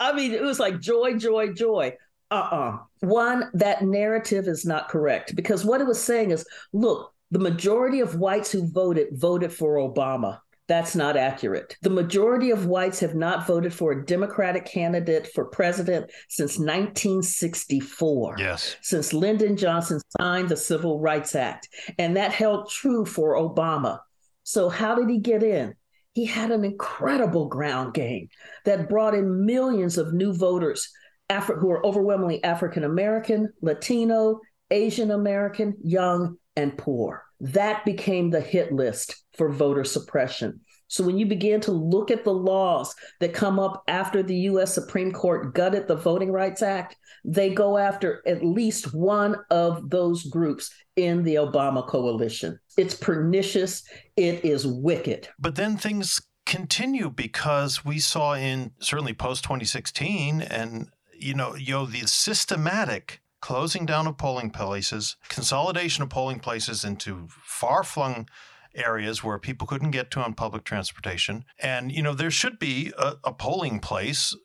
[0.00, 1.94] I mean, it was like joy, joy, joy.
[2.30, 2.56] Uh uh-uh.
[2.56, 7.38] uh One, that narrative is not correct because what it was saying is look, the
[7.38, 10.40] majority of whites who voted voted for Obama.
[10.68, 11.76] That's not accurate.
[11.82, 18.36] The majority of whites have not voted for a Democratic candidate for president since 1964.
[18.38, 18.76] Yes.
[18.82, 21.68] Since Lyndon Johnson signed the Civil Rights Act.
[21.98, 24.00] And that held true for Obama.
[24.42, 25.74] So, how did he get in?
[26.14, 28.28] He had an incredible ground game
[28.64, 30.90] that brought in millions of new voters
[31.30, 37.25] Afri- who are overwhelmingly African American, Latino, Asian American, young, and poor.
[37.40, 40.60] That became the hit list for voter suppression.
[40.88, 44.72] So when you begin to look at the laws that come up after the US
[44.72, 50.24] Supreme Court gutted the Voting Rights Act, they go after at least one of those
[50.24, 52.58] groups in the Obama coalition.
[52.76, 53.82] It's pernicious,
[54.16, 55.28] it is wicked.
[55.38, 61.72] But then things continue because we saw in certainly post 2016 and you know, you
[61.72, 68.28] know the systematic closing down of polling places, consolidation of polling places into far flung
[68.76, 71.44] areas where people couldn't get to on public transportation.
[71.58, 74.36] And, you know, there should be a, a polling place,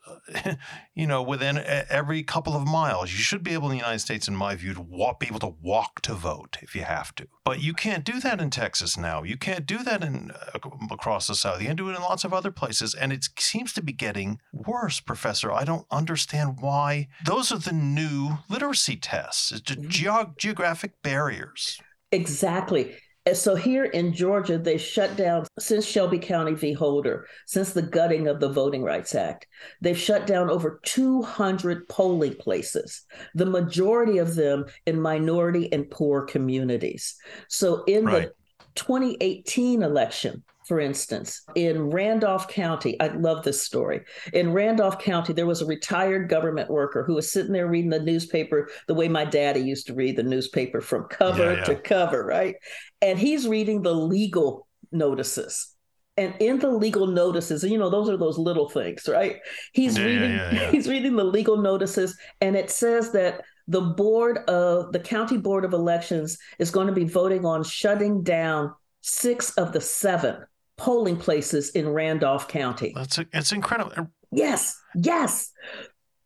[0.96, 3.12] you know, within every couple of miles.
[3.12, 5.40] You should be able in the United States, in my view, to walk, be able
[5.40, 7.28] to walk to vote if you have to.
[7.44, 9.24] But you can't do that in Texas now.
[9.24, 10.60] You can't do that in uh,
[10.92, 11.62] across the South.
[11.62, 12.94] You can do it in lots of other places.
[12.94, 15.52] And it seems to be getting worse, Professor.
[15.52, 17.08] I don't understand why.
[17.26, 19.88] Those are the new literacy tests, mm-hmm.
[19.90, 21.80] ge- geographic barriers.
[22.12, 22.96] Exactly.
[23.26, 26.74] And so here in Georgia, they shut down since Shelby County v.
[26.74, 29.48] Holder, since the gutting of the Voting Rights Act.
[29.80, 33.04] They've shut down over 200 polling places,
[33.36, 37.16] the majority of them in minority and poor communities.
[37.48, 38.30] So in right.
[38.30, 38.34] the
[38.74, 44.06] 2018 election, for instance, in Randolph County, I love this story.
[44.32, 48.00] In Randolph County, there was a retired government worker who was sitting there reading the
[48.00, 51.64] newspaper the way my daddy used to read the newspaper from cover yeah, yeah.
[51.66, 52.56] to cover, right?
[53.02, 55.76] And he's reading the legal notices.
[56.16, 59.40] And in the legal notices, you know, those are those little things, right?
[59.74, 64.94] He's yeah, reading he's reading the legal notices and it says that the board of
[64.94, 69.74] the county board of elections is going to be voting on shutting down six of
[69.74, 70.38] the seven
[70.82, 72.92] polling places in Randolph County.
[72.96, 74.10] That's a, it's incredible.
[74.32, 75.52] Yes, yes.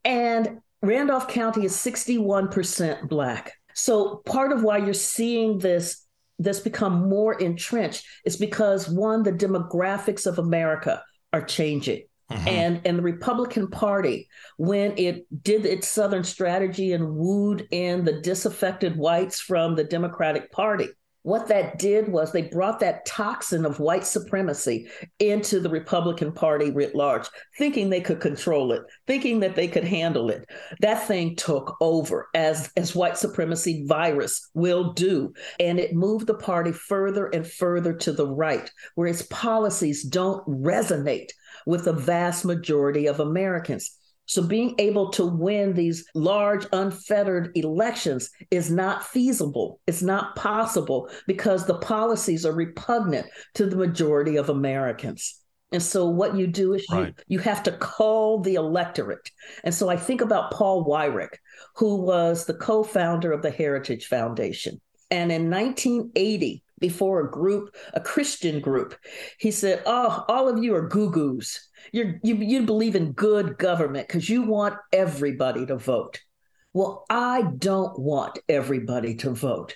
[0.06, 3.52] And Randolph County is 61% black.
[3.74, 6.02] So part of why you're seeing this
[6.38, 12.04] this become more entrenched is because one the demographics of America are changing.
[12.32, 12.48] Mm-hmm.
[12.48, 18.22] And and the Republican Party, when it did its Southern strategy and wooed in the
[18.22, 20.88] disaffected whites from the Democratic Party,
[21.26, 26.70] what that did was they brought that toxin of white supremacy into the Republican Party
[26.70, 30.48] writ large, thinking they could control it, thinking that they could handle it.
[30.82, 35.34] That thing took over as, as white supremacy virus will do.
[35.60, 40.46] And it moved the party further and further to the right, where its policies don't
[40.48, 41.32] resonate
[41.66, 43.98] with the vast majority of Americans.
[44.26, 49.80] So being able to win these large, unfettered elections is not feasible.
[49.88, 55.42] It's not possible because the policies are repugnant to the majority of Americans.
[55.72, 57.14] And so what you do is right.
[57.28, 59.30] you, you have to call the electorate.
[59.64, 61.36] And so I think about Paul Weyrich,
[61.76, 64.80] who was the co-founder of the Heritage Foundation.
[65.12, 68.96] And in 1980, before a group, a Christian group,
[69.40, 74.08] he said, Oh, all of you are goo-goos you're, you you believe in good government
[74.08, 76.20] because you want everybody to vote.
[76.74, 79.76] Well, I don't want everybody to vote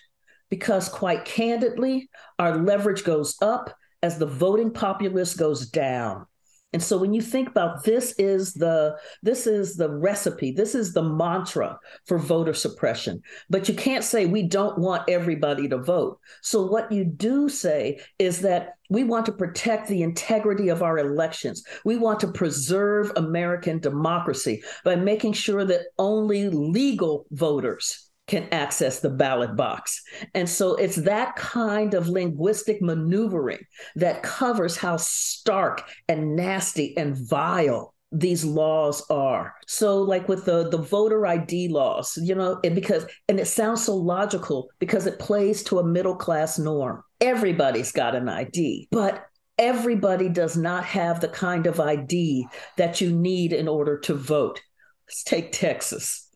[0.50, 6.26] because, quite candidly, our leverage goes up as the voting populace goes down.
[6.72, 10.94] And so when you think about this is the this is the recipe, this is
[10.94, 13.22] the mantra for voter suppression.
[13.50, 16.20] But you can't say we don't want everybody to vote.
[16.42, 21.00] So what you do say is that we want to protect the integrity of our
[21.00, 21.64] elections.
[21.86, 29.00] We want to preserve American democracy by making sure that only legal voters can access
[29.00, 30.02] the ballot box.
[30.34, 33.66] And so it's that kind of linguistic maneuvering
[33.96, 39.54] that covers how stark and nasty and vile these laws are.
[39.68, 43.84] So like with the the voter ID laws, you know, and because and it sounds
[43.84, 47.04] so logical because it plays to a middle class norm.
[47.22, 49.26] Everybody's got an ID, but
[49.58, 54.62] everybody does not have the kind of ID that you need in order to vote.
[55.08, 56.29] Let's take Texas.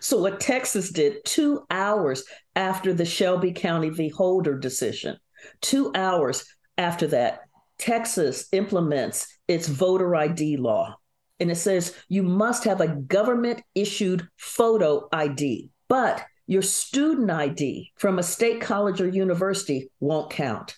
[0.00, 2.24] So, what Texas did two hours
[2.54, 4.08] after the Shelby County v.
[4.08, 5.16] Holder decision,
[5.60, 6.44] two hours
[6.78, 7.40] after that,
[7.78, 10.96] Texas implements its voter ID law.
[11.40, 17.92] And it says you must have a government issued photo ID, but your student ID
[17.96, 20.76] from a state college or university won't count.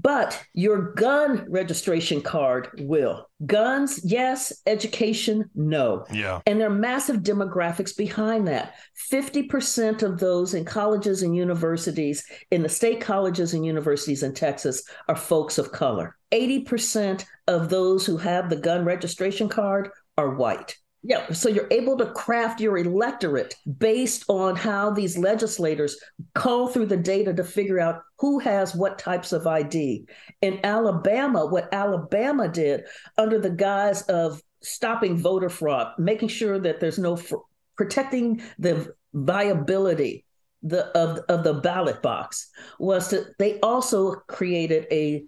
[0.00, 3.28] But your gun registration card will.
[3.44, 4.52] Guns, yes.
[4.66, 6.04] Education, no.
[6.12, 6.40] Yeah.
[6.46, 8.74] And there are massive demographics behind that.
[9.10, 14.82] 50% of those in colleges and universities, in the state colleges and universities in Texas,
[15.08, 16.16] are folks of color.
[16.32, 20.76] 80% of those who have the gun registration card are white.
[21.08, 26.00] Yeah, so you're able to craft your electorate based on how these legislators
[26.34, 30.04] call through the data to figure out who has what types of ID.
[30.42, 36.80] In Alabama, what Alabama did under the guise of stopping voter fraud, making sure that
[36.80, 37.36] there's no fr-
[37.76, 40.24] protecting the viability
[40.64, 45.22] the of, of the ballot box was to they also created a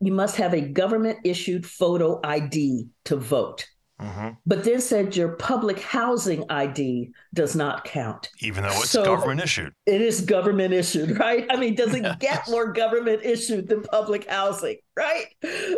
[0.00, 3.66] you must have a government issued photo ID to vote.
[4.00, 4.28] Mm-hmm.
[4.46, 8.30] but then said your public housing ID does not count.
[8.40, 9.72] Even though it's so government issued.
[9.86, 11.46] It is government issued, right?
[11.50, 15.26] I mean, does it get more government issued than public housing, right?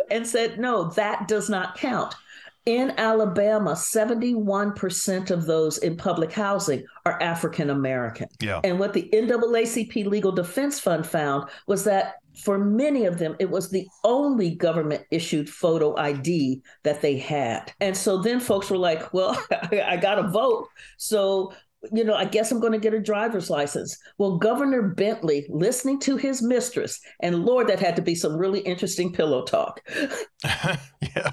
[0.09, 2.15] And said, no, that does not count.
[2.67, 8.27] In Alabama, 71% of those in public housing are African American.
[8.39, 8.61] Yeah.
[8.63, 13.49] And what the NAACP Legal Defense Fund found was that for many of them, it
[13.49, 17.71] was the only government issued photo ID that they had.
[17.79, 20.67] And so then folks were like, well, I got to vote.
[20.97, 21.53] So
[21.91, 23.97] you know, I guess I'm going to get a driver's license.
[24.17, 28.59] Well, Governor Bentley, listening to his mistress, and Lord, that had to be some really
[28.59, 29.81] interesting pillow talk.
[30.43, 31.31] yeah.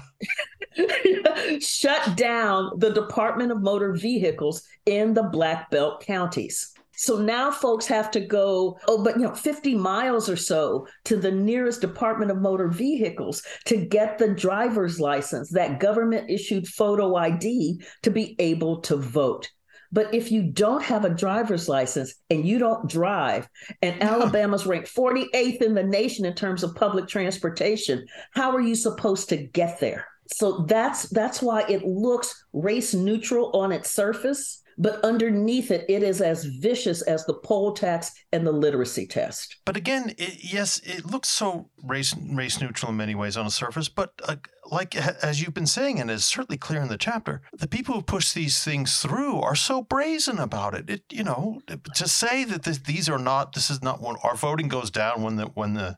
[1.59, 6.73] shut down the Department of Motor Vehicles in the Black Belt counties.
[6.99, 11.15] So now folks have to go, oh, but you know, 50 miles or so to
[11.15, 17.15] the nearest Department of Motor Vehicles to get the driver's license, that government issued photo
[17.15, 19.49] ID to be able to vote.
[19.93, 23.47] But if you don't have a driver's license and you don't drive,
[23.81, 28.75] and Alabama's ranked 48th in the nation in terms of public transportation, how are you
[28.75, 30.05] supposed to get there?
[30.33, 36.01] So that's that's why it looks race neutral on its surface, but underneath it, it
[36.01, 39.57] is as vicious as the poll tax and the literacy test.
[39.65, 43.51] But again, it, yes, it looks so race race neutral in many ways on the
[43.51, 43.89] surface.
[43.89, 44.37] But uh,
[44.71, 48.01] like as you've been saying, and it's certainly clear in the chapter, the people who
[48.01, 50.89] push these things through are so brazen about it.
[50.89, 51.61] It you know
[51.95, 55.21] to say that this, these are not this is not when our voting goes down
[55.21, 55.97] when the when the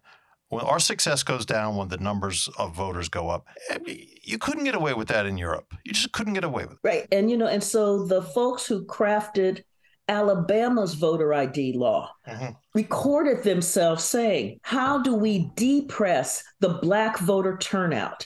[0.52, 3.48] when our success goes down when the numbers of voters go up
[3.86, 6.80] you couldn't get away with that in europe you just couldn't get away with it
[6.84, 9.64] right and you know and so the folks who crafted
[10.08, 12.52] alabama's voter id law mm-hmm.
[12.76, 18.26] recorded themselves saying how do we depress the black voter turnout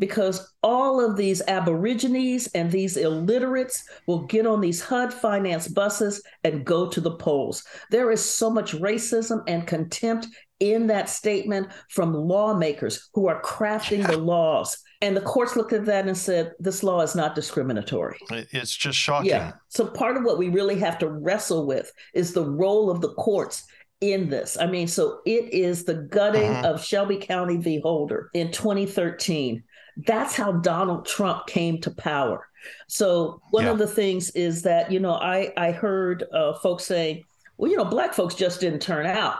[0.00, 6.22] because all of these aborigines and these illiterates will get on these HUD finance buses
[6.42, 7.62] and go to the polls.
[7.90, 10.26] There is so much racism and contempt
[10.60, 14.78] in that statement from lawmakers who are crafting the laws.
[15.02, 18.18] And the courts looked at that and said, this law is not discriminatory.
[18.30, 19.30] It's just shocking.
[19.30, 19.52] Yeah.
[19.68, 23.14] So part of what we really have to wrestle with is the role of the
[23.14, 23.64] courts
[24.02, 24.58] in this.
[24.60, 26.68] I mean, so it is the gutting uh-huh.
[26.68, 27.80] of Shelby County v.
[27.80, 29.62] Holder in 2013.
[30.06, 32.46] That's how Donald Trump came to power.
[32.86, 33.70] So one yeah.
[33.70, 37.24] of the things is that, you know, I, I heard uh, folks saying,
[37.56, 39.36] well, you know, black folks just didn't turn out.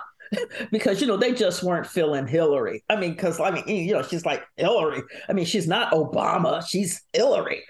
[0.71, 2.85] Because you know they just weren't feeling Hillary.
[2.89, 5.03] I mean, because I mean, you know, she's like Hillary.
[5.29, 6.67] I mean, she's not Obama.
[6.67, 7.63] She's Hillary.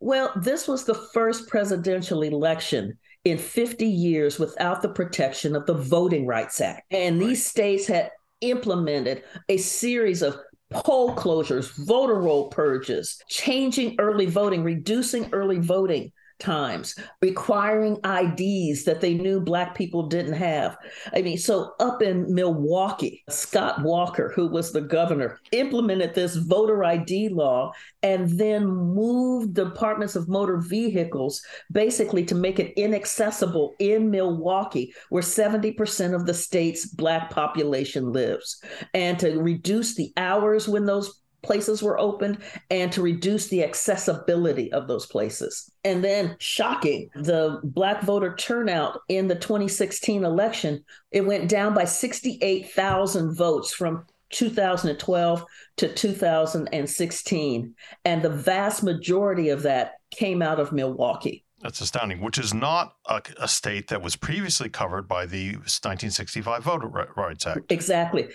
[0.00, 5.74] Well, this was the first presidential election in 50 years without the protection of the
[5.74, 10.36] Voting Rights Act, and these states had implemented a series of
[10.70, 19.00] poll closures, voter roll purges, changing early voting, reducing early voting times, requiring IDs that
[19.00, 20.76] they knew Black people didn't have.
[21.12, 26.84] I mean, so up in Milwaukee, Scott Walker, who was the governor, implemented this voter
[26.84, 27.72] ID law
[28.02, 35.22] and then moved departments of motor vehicles basically to make it inaccessible in Milwaukee, where
[35.22, 38.62] 70% of the state's Black population lives,
[38.94, 42.38] and to reduce the hours when those places were opened
[42.70, 45.70] and to reduce the accessibility of those places.
[45.84, 51.84] And then, shocking, the Black voter turnout in the 2016 election, it went down by
[51.84, 55.44] 68,000 votes from 2012
[55.76, 57.74] to 2016.
[58.04, 61.44] And the vast majority of that came out of Milwaukee.
[61.62, 66.62] That's astounding, which is not a, a, state that was previously covered by the 1965
[66.62, 67.72] Voter Rights Act.
[67.72, 68.28] Exactly.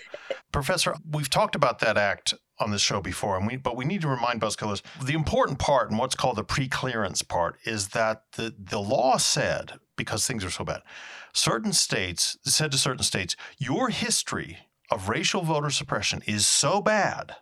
[0.50, 4.00] Professor, we've talked about that act on this show before, and we but we need
[4.02, 8.54] to remind buzzkillers the important part and what's called the pre-clearance part is that the
[8.58, 10.82] the law said because things are so bad,
[11.32, 14.58] certain states said to certain states, your history
[14.90, 17.36] of racial voter suppression is so bad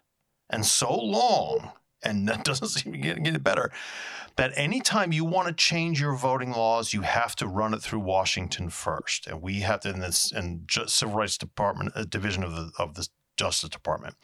[0.48, 3.70] and so long, and that doesn't seem to get, get better.
[4.36, 7.98] That anytime you want to change your voting laws, you have to run it through
[8.00, 12.52] Washington first, and we have to in this and Civil Rights Department uh, division of
[12.52, 13.08] the of the
[13.40, 14.14] Justice Department.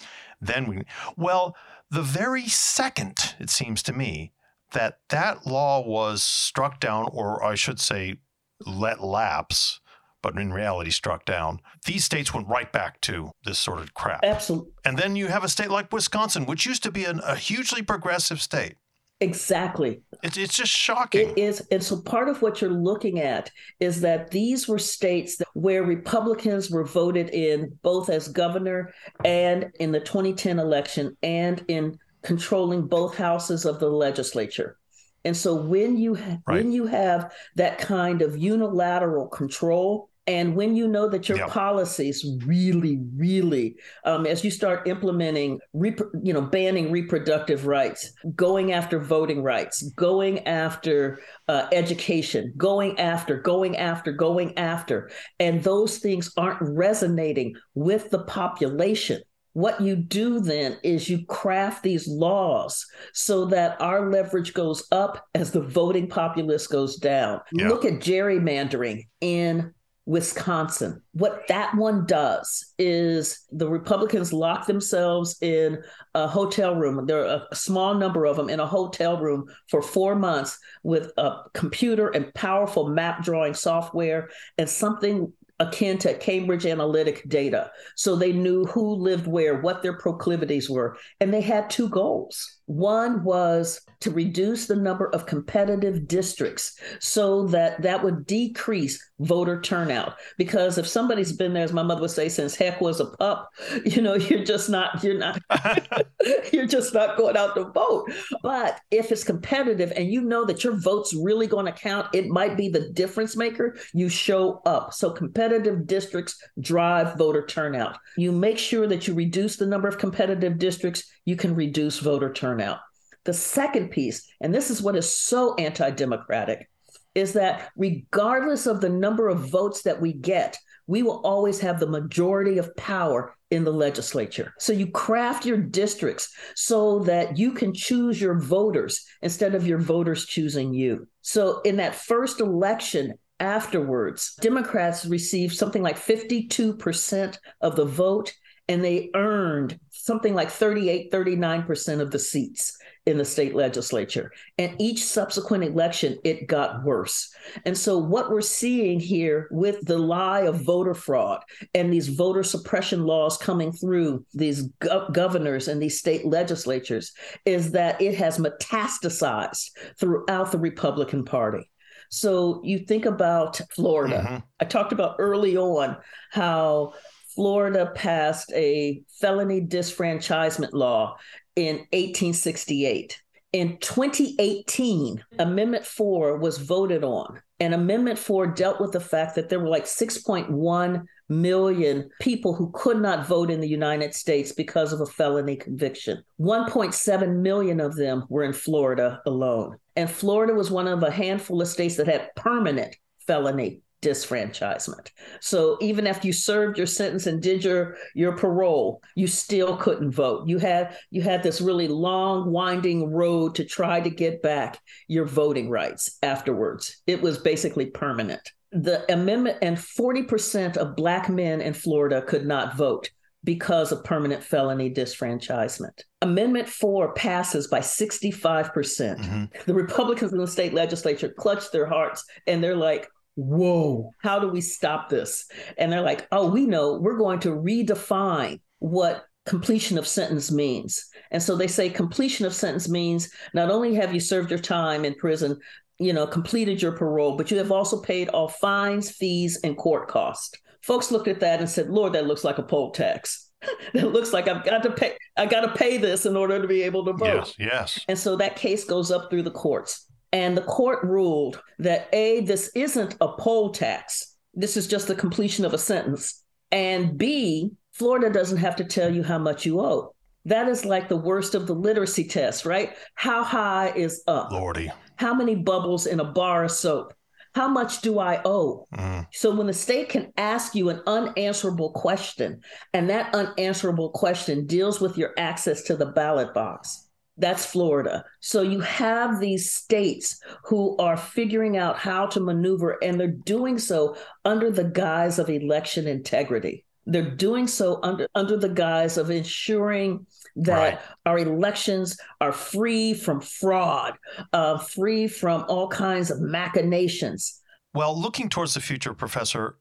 [0.40, 0.82] Then we,
[1.16, 1.56] well,
[1.90, 4.32] the very second, it seems to me,
[4.72, 8.16] that that law was struck down, or I should say,
[8.64, 9.80] let lapse,
[10.22, 14.20] but in reality struck down, these states went right back to this sort of crap.
[14.24, 14.72] Absolutely.
[14.84, 17.82] And then you have a state like Wisconsin, which used to be an, a hugely
[17.82, 18.74] progressive state.
[19.20, 20.02] Exactly.
[20.22, 21.30] It's, it's just shocking.
[21.30, 21.66] It is.
[21.70, 23.50] And so part of what you're looking at
[23.80, 28.92] is that these were states where Republicans were voted in both as governor
[29.24, 34.76] and in the 2010 election and in controlling both houses of the legislature.
[35.24, 36.62] And so when you ha- right.
[36.62, 41.50] when you have that kind of unilateral control, and when you know that your yep.
[41.50, 48.72] policies really, really, um, as you start implementing, rep- you know, banning reproductive rights, going
[48.72, 55.98] after voting rights, going after uh, education, going after, going after, going after, and those
[55.98, 59.20] things aren't resonating with the population,
[59.52, 65.24] what you do then is you craft these laws so that our leverage goes up
[65.34, 67.40] as the voting populace goes down.
[67.52, 69.72] Look at gerrymandering in
[70.06, 71.02] Wisconsin.
[71.12, 75.82] What that one does is the Republicans lock themselves in
[76.14, 77.04] a hotel room.
[77.06, 81.12] There are a small number of them in a hotel room for four months with
[81.18, 87.70] a computer and powerful map drawing software and something akin to Cambridge Analytica data.
[87.96, 90.96] So they knew who lived where, what their proclivities were.
[91.20, 92.55] And they had two goals.
[92.66, 99.60] One was to reduce the number of competitive districts so that that would decrease voter
[99.60, 100.14] turnout.
[100.36, 103.50] Because if somebody's been there, as my mother would say, since heck was a pup,
[103.84, 105.40] you know, you're just not, you're not,
[106.52, 108.10] you're just not going out to vote.
[108.42, 112.28] But if it's competitive and you know that your vote's really going to count, it
[112.28, 114.92] might be the difference maker, you show up.
[114.92, 117.98] So competitive districts drive voter turnout.
[118.16, 122.32] You make sure that you reduce the number of competitive districts, you can reduce voter
[122.32, 122.78] turnout.
[123.24, 126.70] The second piece, and this is what is so anti democratic,
[127.14, 130.56] is that regardless of the number of votes that we get,
[130.86, 134.54] we will always have the majority of power in the legislature.
[134.58, 139.78] So you craft your districts so that you can choose your voters instead of your
[139.78, 141.08] voters choosing you.
[141.22, 148.32] So in that first election, afterwards, Democrats received something like 52% of the vote
[148.68, 154.30] and they earned something like 38, 39% of the seats in the state legislature.
[154.56, 157.34] And each subsequent election, it got worse.
[157.64, 161.42] And so, what we're seeing here with the lie of voter fraud
[161.74, 167.12] and these voter suppression laws coming through these go- governors and these state legislatures
[167.44, 171.68] is that it has metastasized throughout the Republican Party.
[172.10, 174.18] So you think about Florida.
[174.24, 174.36] Mm-hmm.
[174.60, 175.96] I talked about early on
[176.30, 176.94] how
[177.36, 181.16] Florida passed a felony disfranchisement law
[181.54, 183.22] in 1868.
[183.52, 187.40] In 2018, Amendment 4 was voted on.
[187.60, 192.70] And Amendment 4 dealt with the fact that there were like 6.1 million people who
[192.74, 196.22] could not vote in the United States because of a felony conviction.
[196.40, 199.76] 1.7 million of them were in Florida alone.
[199.94, 205.10] And Florida was one of a handful of states that had permanent felony disfranchisement.
[205.40, 210.12] So even after you served your sentence and did your your parole, you still couldn't
[210.12, 210.46] vote.
[210.46, 214.78] You had you had this really long winding road to try to get back
[215.08, 217.02] your voting rights afterwards.
[217.06, 218.52] It was basically permanent.
[218.72, 223.10] The amendment and 40% of black men in Florida could not vote
[223.44, 226.02] because of permanent felony disfranchisement.
[226.20, 228.72] Amendment 4 passes by 65%.
[228.72, 233.08] percent mm hmm The Republicans in the state legislature clutch their hearts and they're like,
[233.36, 235.46] whoa, how do we stop this?
[235.78, 241.06] And they're like, oh, we know we're going to redefine what completion of sentence means.
[241.30, 245.04] And so they say completion of sentence means not only have you served your time
[245.04, 245.58] in prison,
[245.98, 250.08] you know, completed your parole, but you have also paid all fines, fees, and court
[250.08, 250.58] costs.
[250.82, 253.50] Folks looked at that and said, Lord, that looks like a poll tax.
[253.94, 256.68] that looks like I've got to pay I got to pay this in order to
[256.68, 257.54] be able to vote.
[257.58, 258.04] Yes, yes.
[258.08, 260.05] And so that case goes up through the courts.
[260.36, 265.14] And the court ruled that A, this isn't a poll tax, this is just the
[265.14, 266.44] completion of a sentence.
[266.70, 270.14] And B, Florida doesn't have to tell you how much you owe.
[270.44, 272.94] That is like the worst of the literacy test, right?
[273.14, 274.52] How high is up?
[274.52, 274.92] Lordy.
[275.16, 277.14] How many bubbles in a bar of soap?
[277.54, 278.86] How much do I owe?
[278.94, 279.26] Mm.
[279.32, 282.60] So when the state can ask you an unanswerable question,
[282.92, 287.05] and that unanswerable question deals with your access to the ballot box,
[287.38, 288.24] that's Florida.
[288.40, 293.78] So you have these states who are figuring out how to maneuver, and they're doing
[293.78, 296.84] so under the guise of election integrity.
[297.04, 300.26] They're doing so under, under the guise of ensuring
[300.56, 300.98] that right.
[301.26, 304.14] our elections are free from fraud,
[304.52, 307.60] uh, free from all kinds of machinations.
[307.94, 309.78] Well, looking towards the future, Professor,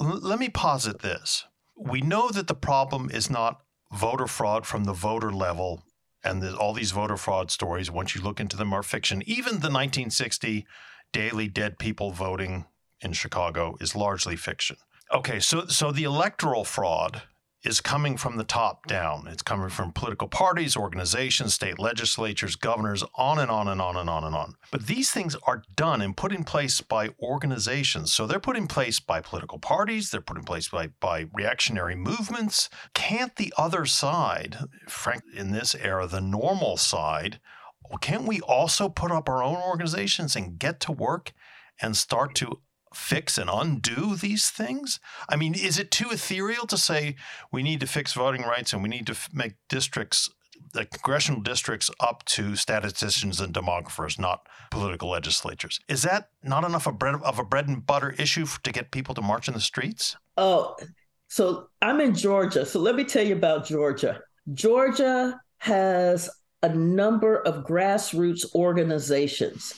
[0.00, 1.44] l- let me posit this.
[1.76, 5.84] We know that the problem is not voter fraud from the voter level
[6.24, 9.22] and the, all these voter fraud stories, once you look into them, are fiction.
[9.26, 10.66] Even the 1960
[11.12, 12.66] Daley dead people voting
[13.00, 14.76] in Chicago is largely fiction.
[15.12, 17.22] Okay, so so the electoral fraud
[17.64, 19.26] is coming from the top down.
[19.26, 24.08] It's coming from political parties, organizations, state legislatures, governors, on and on and on and
[24.08, 24.54] on and on.
[24.70, 28.12] But these things are done and put in place by organizations.
[28.12, 31.96] So they're put in place by political parties, they're put in place by, by reactionary
[31.96, 32.70] movements.
[32.94, 34.56] Can't the other side,
[34.88, 37.40] frank, in this era, the normal side,
[38.00, 41.32] can't we also put up our own organizations and get to work
[41.80, 42.60] and start to
[42.98, 45.00] fix and undo these things?
[45.28, 47.16] I mean, is it too ethereal to say
[47.52, 50.28] we need to fix voting rights and we need to f- make districts,
[50.72, 55.78] the congressional districts, up to statisticians and demographers, not political legislatures?
[55.88, 59.14] Is that not enough of, bread, of a bread and butter issue to get people
[59.14, 60.16] to march in the streets?
[60.36, 60.76] Oh,
[61.28, 62.66] so I'm in Georgia.
[62.66, 64.20] So let me tell you about Georgia.
[64.54, 66.28] Georgia has
[66.62, 69.74] a number of grassroots organizations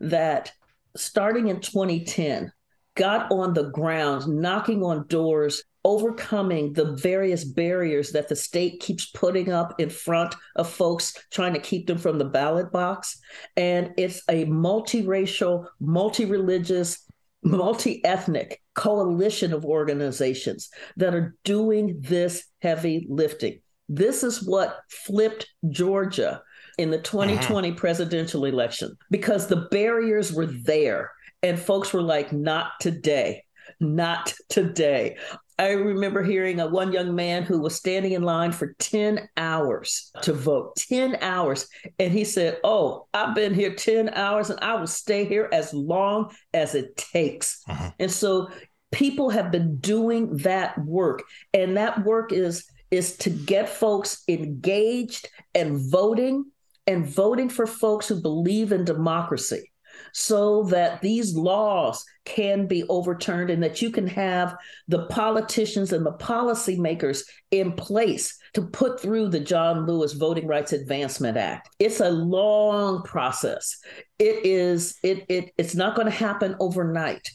[0.00, 0.52] that
[0.96, 2.52] starting in 2010
[2.94, 9.06] got on the ground, knocking on doors, overcoming the various barriers that the state keeps
[9.06, 13.18] putting up in front of folks trying to keep them from the ballot box.
[13.56, 17.04] And it's a multiracial, multi religious,
[17.42, 23.60] multi ethnic coalition of organizations that are doing this heavy lifting.
[23.88, 26.42] This is what flipped Georgia
[26.78, 27.76] in the 2020 mm-hmm.
[27.76, 31.12] presidential election because the barriers were there
[31.44, 33.44] and folks were like, not today,
[33.78, 35.18] not today.
[35.58, 40.10] I remember hearing a one young man who was standing in line for 10 hours
[40.22, 41.68] to vote, 10 hours.
[41.98, 45.72] And he said, Oh, I've been here 10 hours and I will stay here as
[45.72, 47.62] long as it takes.
[47.68, 47.90] Uh-huh.
[48.00, 48.48] And so
[48.90, 51.22] people have been doing that work.
[51.52, 56.46] And that work is is to get folks engaged and voting
[56.86, 59.70] and voting for folks who believe in democracy
[60.14, 64.56] so that these laws can be overturned and that you can have
[64.86, 70.72] the politicians and the policymakers in place to put through the John Lewis Voting Rights
[70.72, 71.68] Advancement Act.
[71.80, 73.76] It's a long process.
[74.20, 77.28] It is it it it's not going to happen overnight.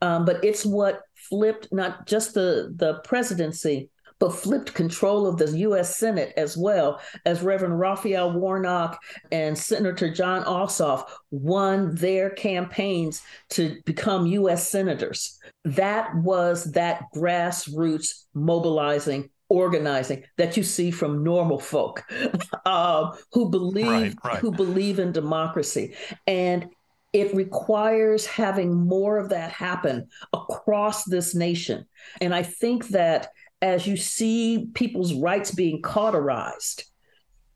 [0.00, 3.90] Um, but it's what flipped not just the the presidency
[4.20, 5.96] but flipped control of the U.S.
[5.96, 9.00] Senate as well as Reverend Raphael Warnock
[9.32, 14.68] and Senator Jon Ossoff won their campaigns to become U.S.
[14.68, 15.38] senators.
[15.64, 22.04] That was that grassroots mobilizing organizing that you see from normal folk
[22.66, 24.38] uh, who believe right, right.
[24.38, 25.92] who believe in democracy
[26.28, 26.68] and
[27.12, 31.84] it requires having more of that happen across this nation
[32.20, 33.30] and i think that
[33.62, 36.84] as you see people's rights being cauterized,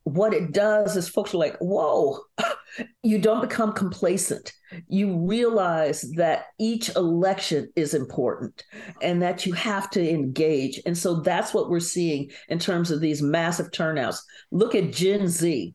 [0.05, 2.19] what it does is folks are like, whoa,
[3.03, 4.53] you don't become complacent.
[4.87, 8.63] You realize that each election is important
[9.01, 10.79] and that you have to engage.
[10.85, 14.23] And so that's what we're seeing in terms of these massive turnouts.
[14.51, 15.73] Look at Gen Z.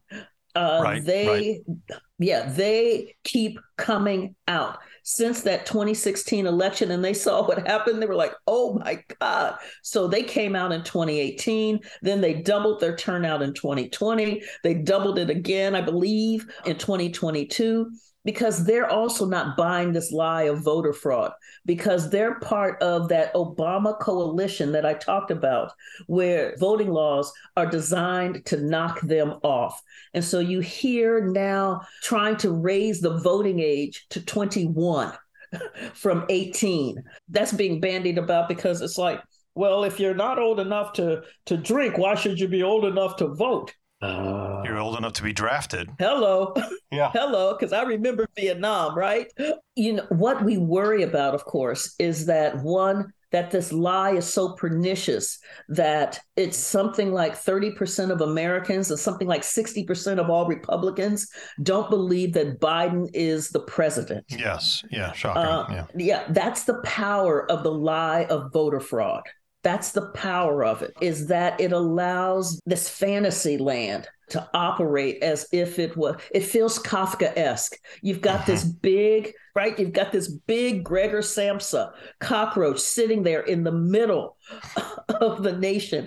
[0.55, 1.97] Uh, right, they, right.
[2.21, 4.79] yeah, they keep coming out
[5.15, 8.01] since that 2016 election and they saw what happened.
[8.01, 9.57] They were like, oh my God.
[9.83, 11.81] So they came out in 2018.
[12.03, 14.43] Then they doubled their turnout in 2020.
[14.63, 17.91] They doubled it again, I believe, in 2022
[18.25, 21.33] because they're also not buying this lie of voter fraud
[21.65, 25.73] because they're part of that Obama coalition that I talked about,
[26.07, 29.81] where voting laws are designed to knock them off.
[30.15, 35.13] And so you hear now trying to raise the voting age to 21
[35.95, 37.03] from 18.
[37.29, 39.21] That's being bandied about because it's like,
[39.55, 43.17] well, if you're not old enough to to drink, why should you be old enough
[43.17, 43.75] to vote?
[44.03, 45.91] Uh, You're old enough to be drafted.
[45.99, 46.55] Hello.
[46.93, 47.13] Yeah.
[47.13, 47.55] hello.
[47.57, 49.33] Because I remember Vietnam, right?
[49.77, 54.27] You know, what we worry about, of course, is that one, that this lie is
[54.27, 55.39] so pernicious
[55.69, 61.29] that it's something like 30% of Americans and something like 60% of all Republicans
[61.63, 64.25] don't believe that Biden is the president.
[64.29, 64.83] Yes.
[64.91, 65.13] Yeah.
[65.13, 65.43] Shocking.
[65.43, 65.87] Uh, yeah.
[65.95, 66.25] Yeah.
[66.31, 69.23] That's the power of the lie of voter fraud.
[69.63, 75.47] That's the power of it, is that it allows this fantasy land to operate as
[75.53, 77.77] if it was it feels kafka-esque.
[78.03, 78.73] You've got this uh-huh.
[78.83, 79.79] big right?
[79.79, 84.37] You've got this big gregor samsa cockroach sitting there in the middle
[85.21, 86.07] of the nation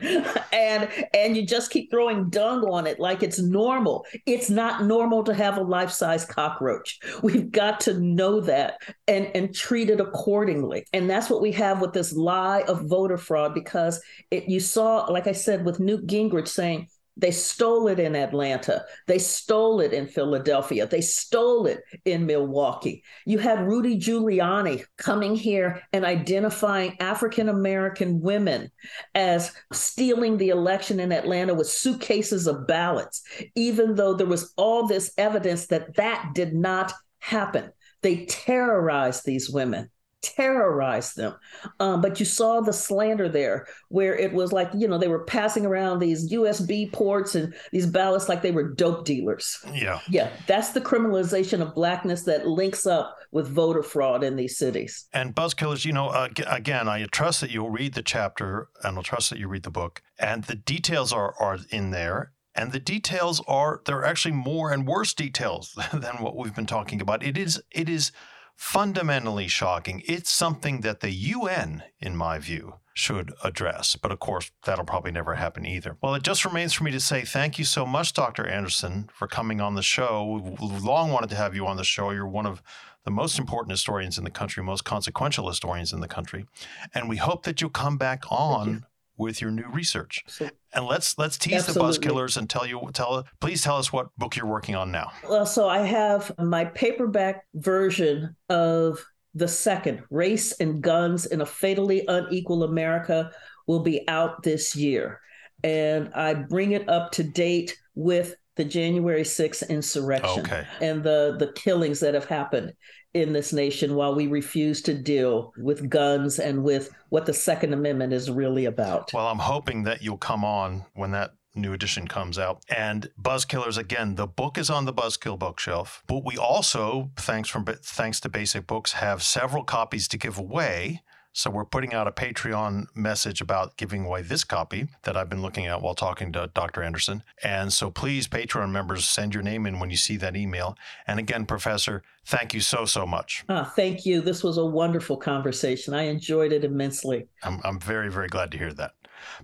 [0.52, 4.06] and and you just keep throwing dung on it like it's normal.
[4.26, 7.00] It's not normal to have a life-size cockroach.
[7.22, 10.86] We've got to know that and and treat it accordingly.
[10.94, 14.02] And that's what we have with this lie of voter fraud because
[14.32, 18.86] it you saw like i said with newt gingrich saying They stole it in Atlanta.
[19.08, 20.88] They stole it in Philadelphia.
[20.88, 23.04] They stole it in Milwaukee.
[23.26, 28.72] You had Rudy Giuliani coming here and identifying African American women
[29.14, 33.22] as stealing the election in Atlanta with suitcases of ballots,
[33.56, 37.72] even though there was all this evidence that that did not happen.
[38.02, 39.90] They terrorized these women
[40.24, 41.36] terrorized them.
[41.80, 45.26] Um, but you saw the slander there, where it was like, you know, they were
[45.26, 49.64] passing around these USB ports and these ballots like they were dope dealers.
[49.74, 50.00] Yeah.
[50.10, 50.32] Yeah.
[50.48, 55.06] That's the criminalization of blackness that links up with voter fraud in these cities.
[55.14, 59.04] And Buzzkillers, you know, uh, again, I trust that you'll read the chapter and I'll
[59.04, 60.02] trust that you read the book.
[60.18, 62.32] And the details are, are in there.
[62.56, 66.68] And the details are, there are actually more and worse details than what we've been
[66.68, 67.24] talking about.
[67.24, 68.12] It is, it is,
[68.56, 70.04] fundamentally shocking.
[70.06, 73.96] It's something that the UN, in my view, should address.
[73.96, 75.98] But of course, that'll probably never happen either.
[76.02, 78.48] Well, it just remains for me to say thank you so much, Dr.
[78.48, 80.42] Anderson, for coming on the show.
[80.60, 82.12] We've long wanted to have you on the show.
[82.12, 82.62] You're one of
[83.04, 86.46] the most important historians in the country, most consequential historians in the country.
[86.94, 88.86] And we hope that you'll come back on
[89.18, 90.24] with your new research.
[90.28, 91.98] So, and let's let's tease absolutely.
[91.98, 95.12] the buzzkillers and tell you tell please tell us what book you're working on now.
[95.28, 99.04] Well, so I have my paperback version of
[99.36, 103.32] the second Race and Guns in a Fatally Unequal America
[103.68, 105.20] will be out this year.
[105.64, 110.68] And I bring it up to date with the January 6th insurrection okay.
[110.82, 112.74] and the the killings that have happened
[113.14, 117.74] in this nation while we refuse to deal with guns and with what the Second
[117.74, 119.14] Amendment is really about.
[119.14, 122.64] Well, I'm hoping that you'll come on when that new edition comes out.
[122.70, 127.66] And Buzzkillers again, the book is on the Buzzkill bookshelf, but we also, thanks from
[127.66, 131.04] thanks to Basic Books, have several copies to give away.
[131.36, 135.42] So we're putting out a Patreon message about giving away this copy that I've been
[135.42, 136.84] looking at while talking to Dr.
[136.84, 137.24] Anderson.
[137.44, 140.78] And so please, Patreon members, send your name in when you see that email.
[141.08, 143.44] And again, Professor, thank you so, so much.
[143.50, 144.22] Ah, thank you.
[144.22, 145.96] This was a wonderful conversation.
[145.96, 147.28] I enjoyed it immensely.
[147.42, 148.94] I'm, I'm very, very glad to hear that.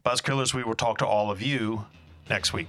[0.05, 1.85] Buzzkillers, we will talk to all of you
[2.29, 2.67] next week.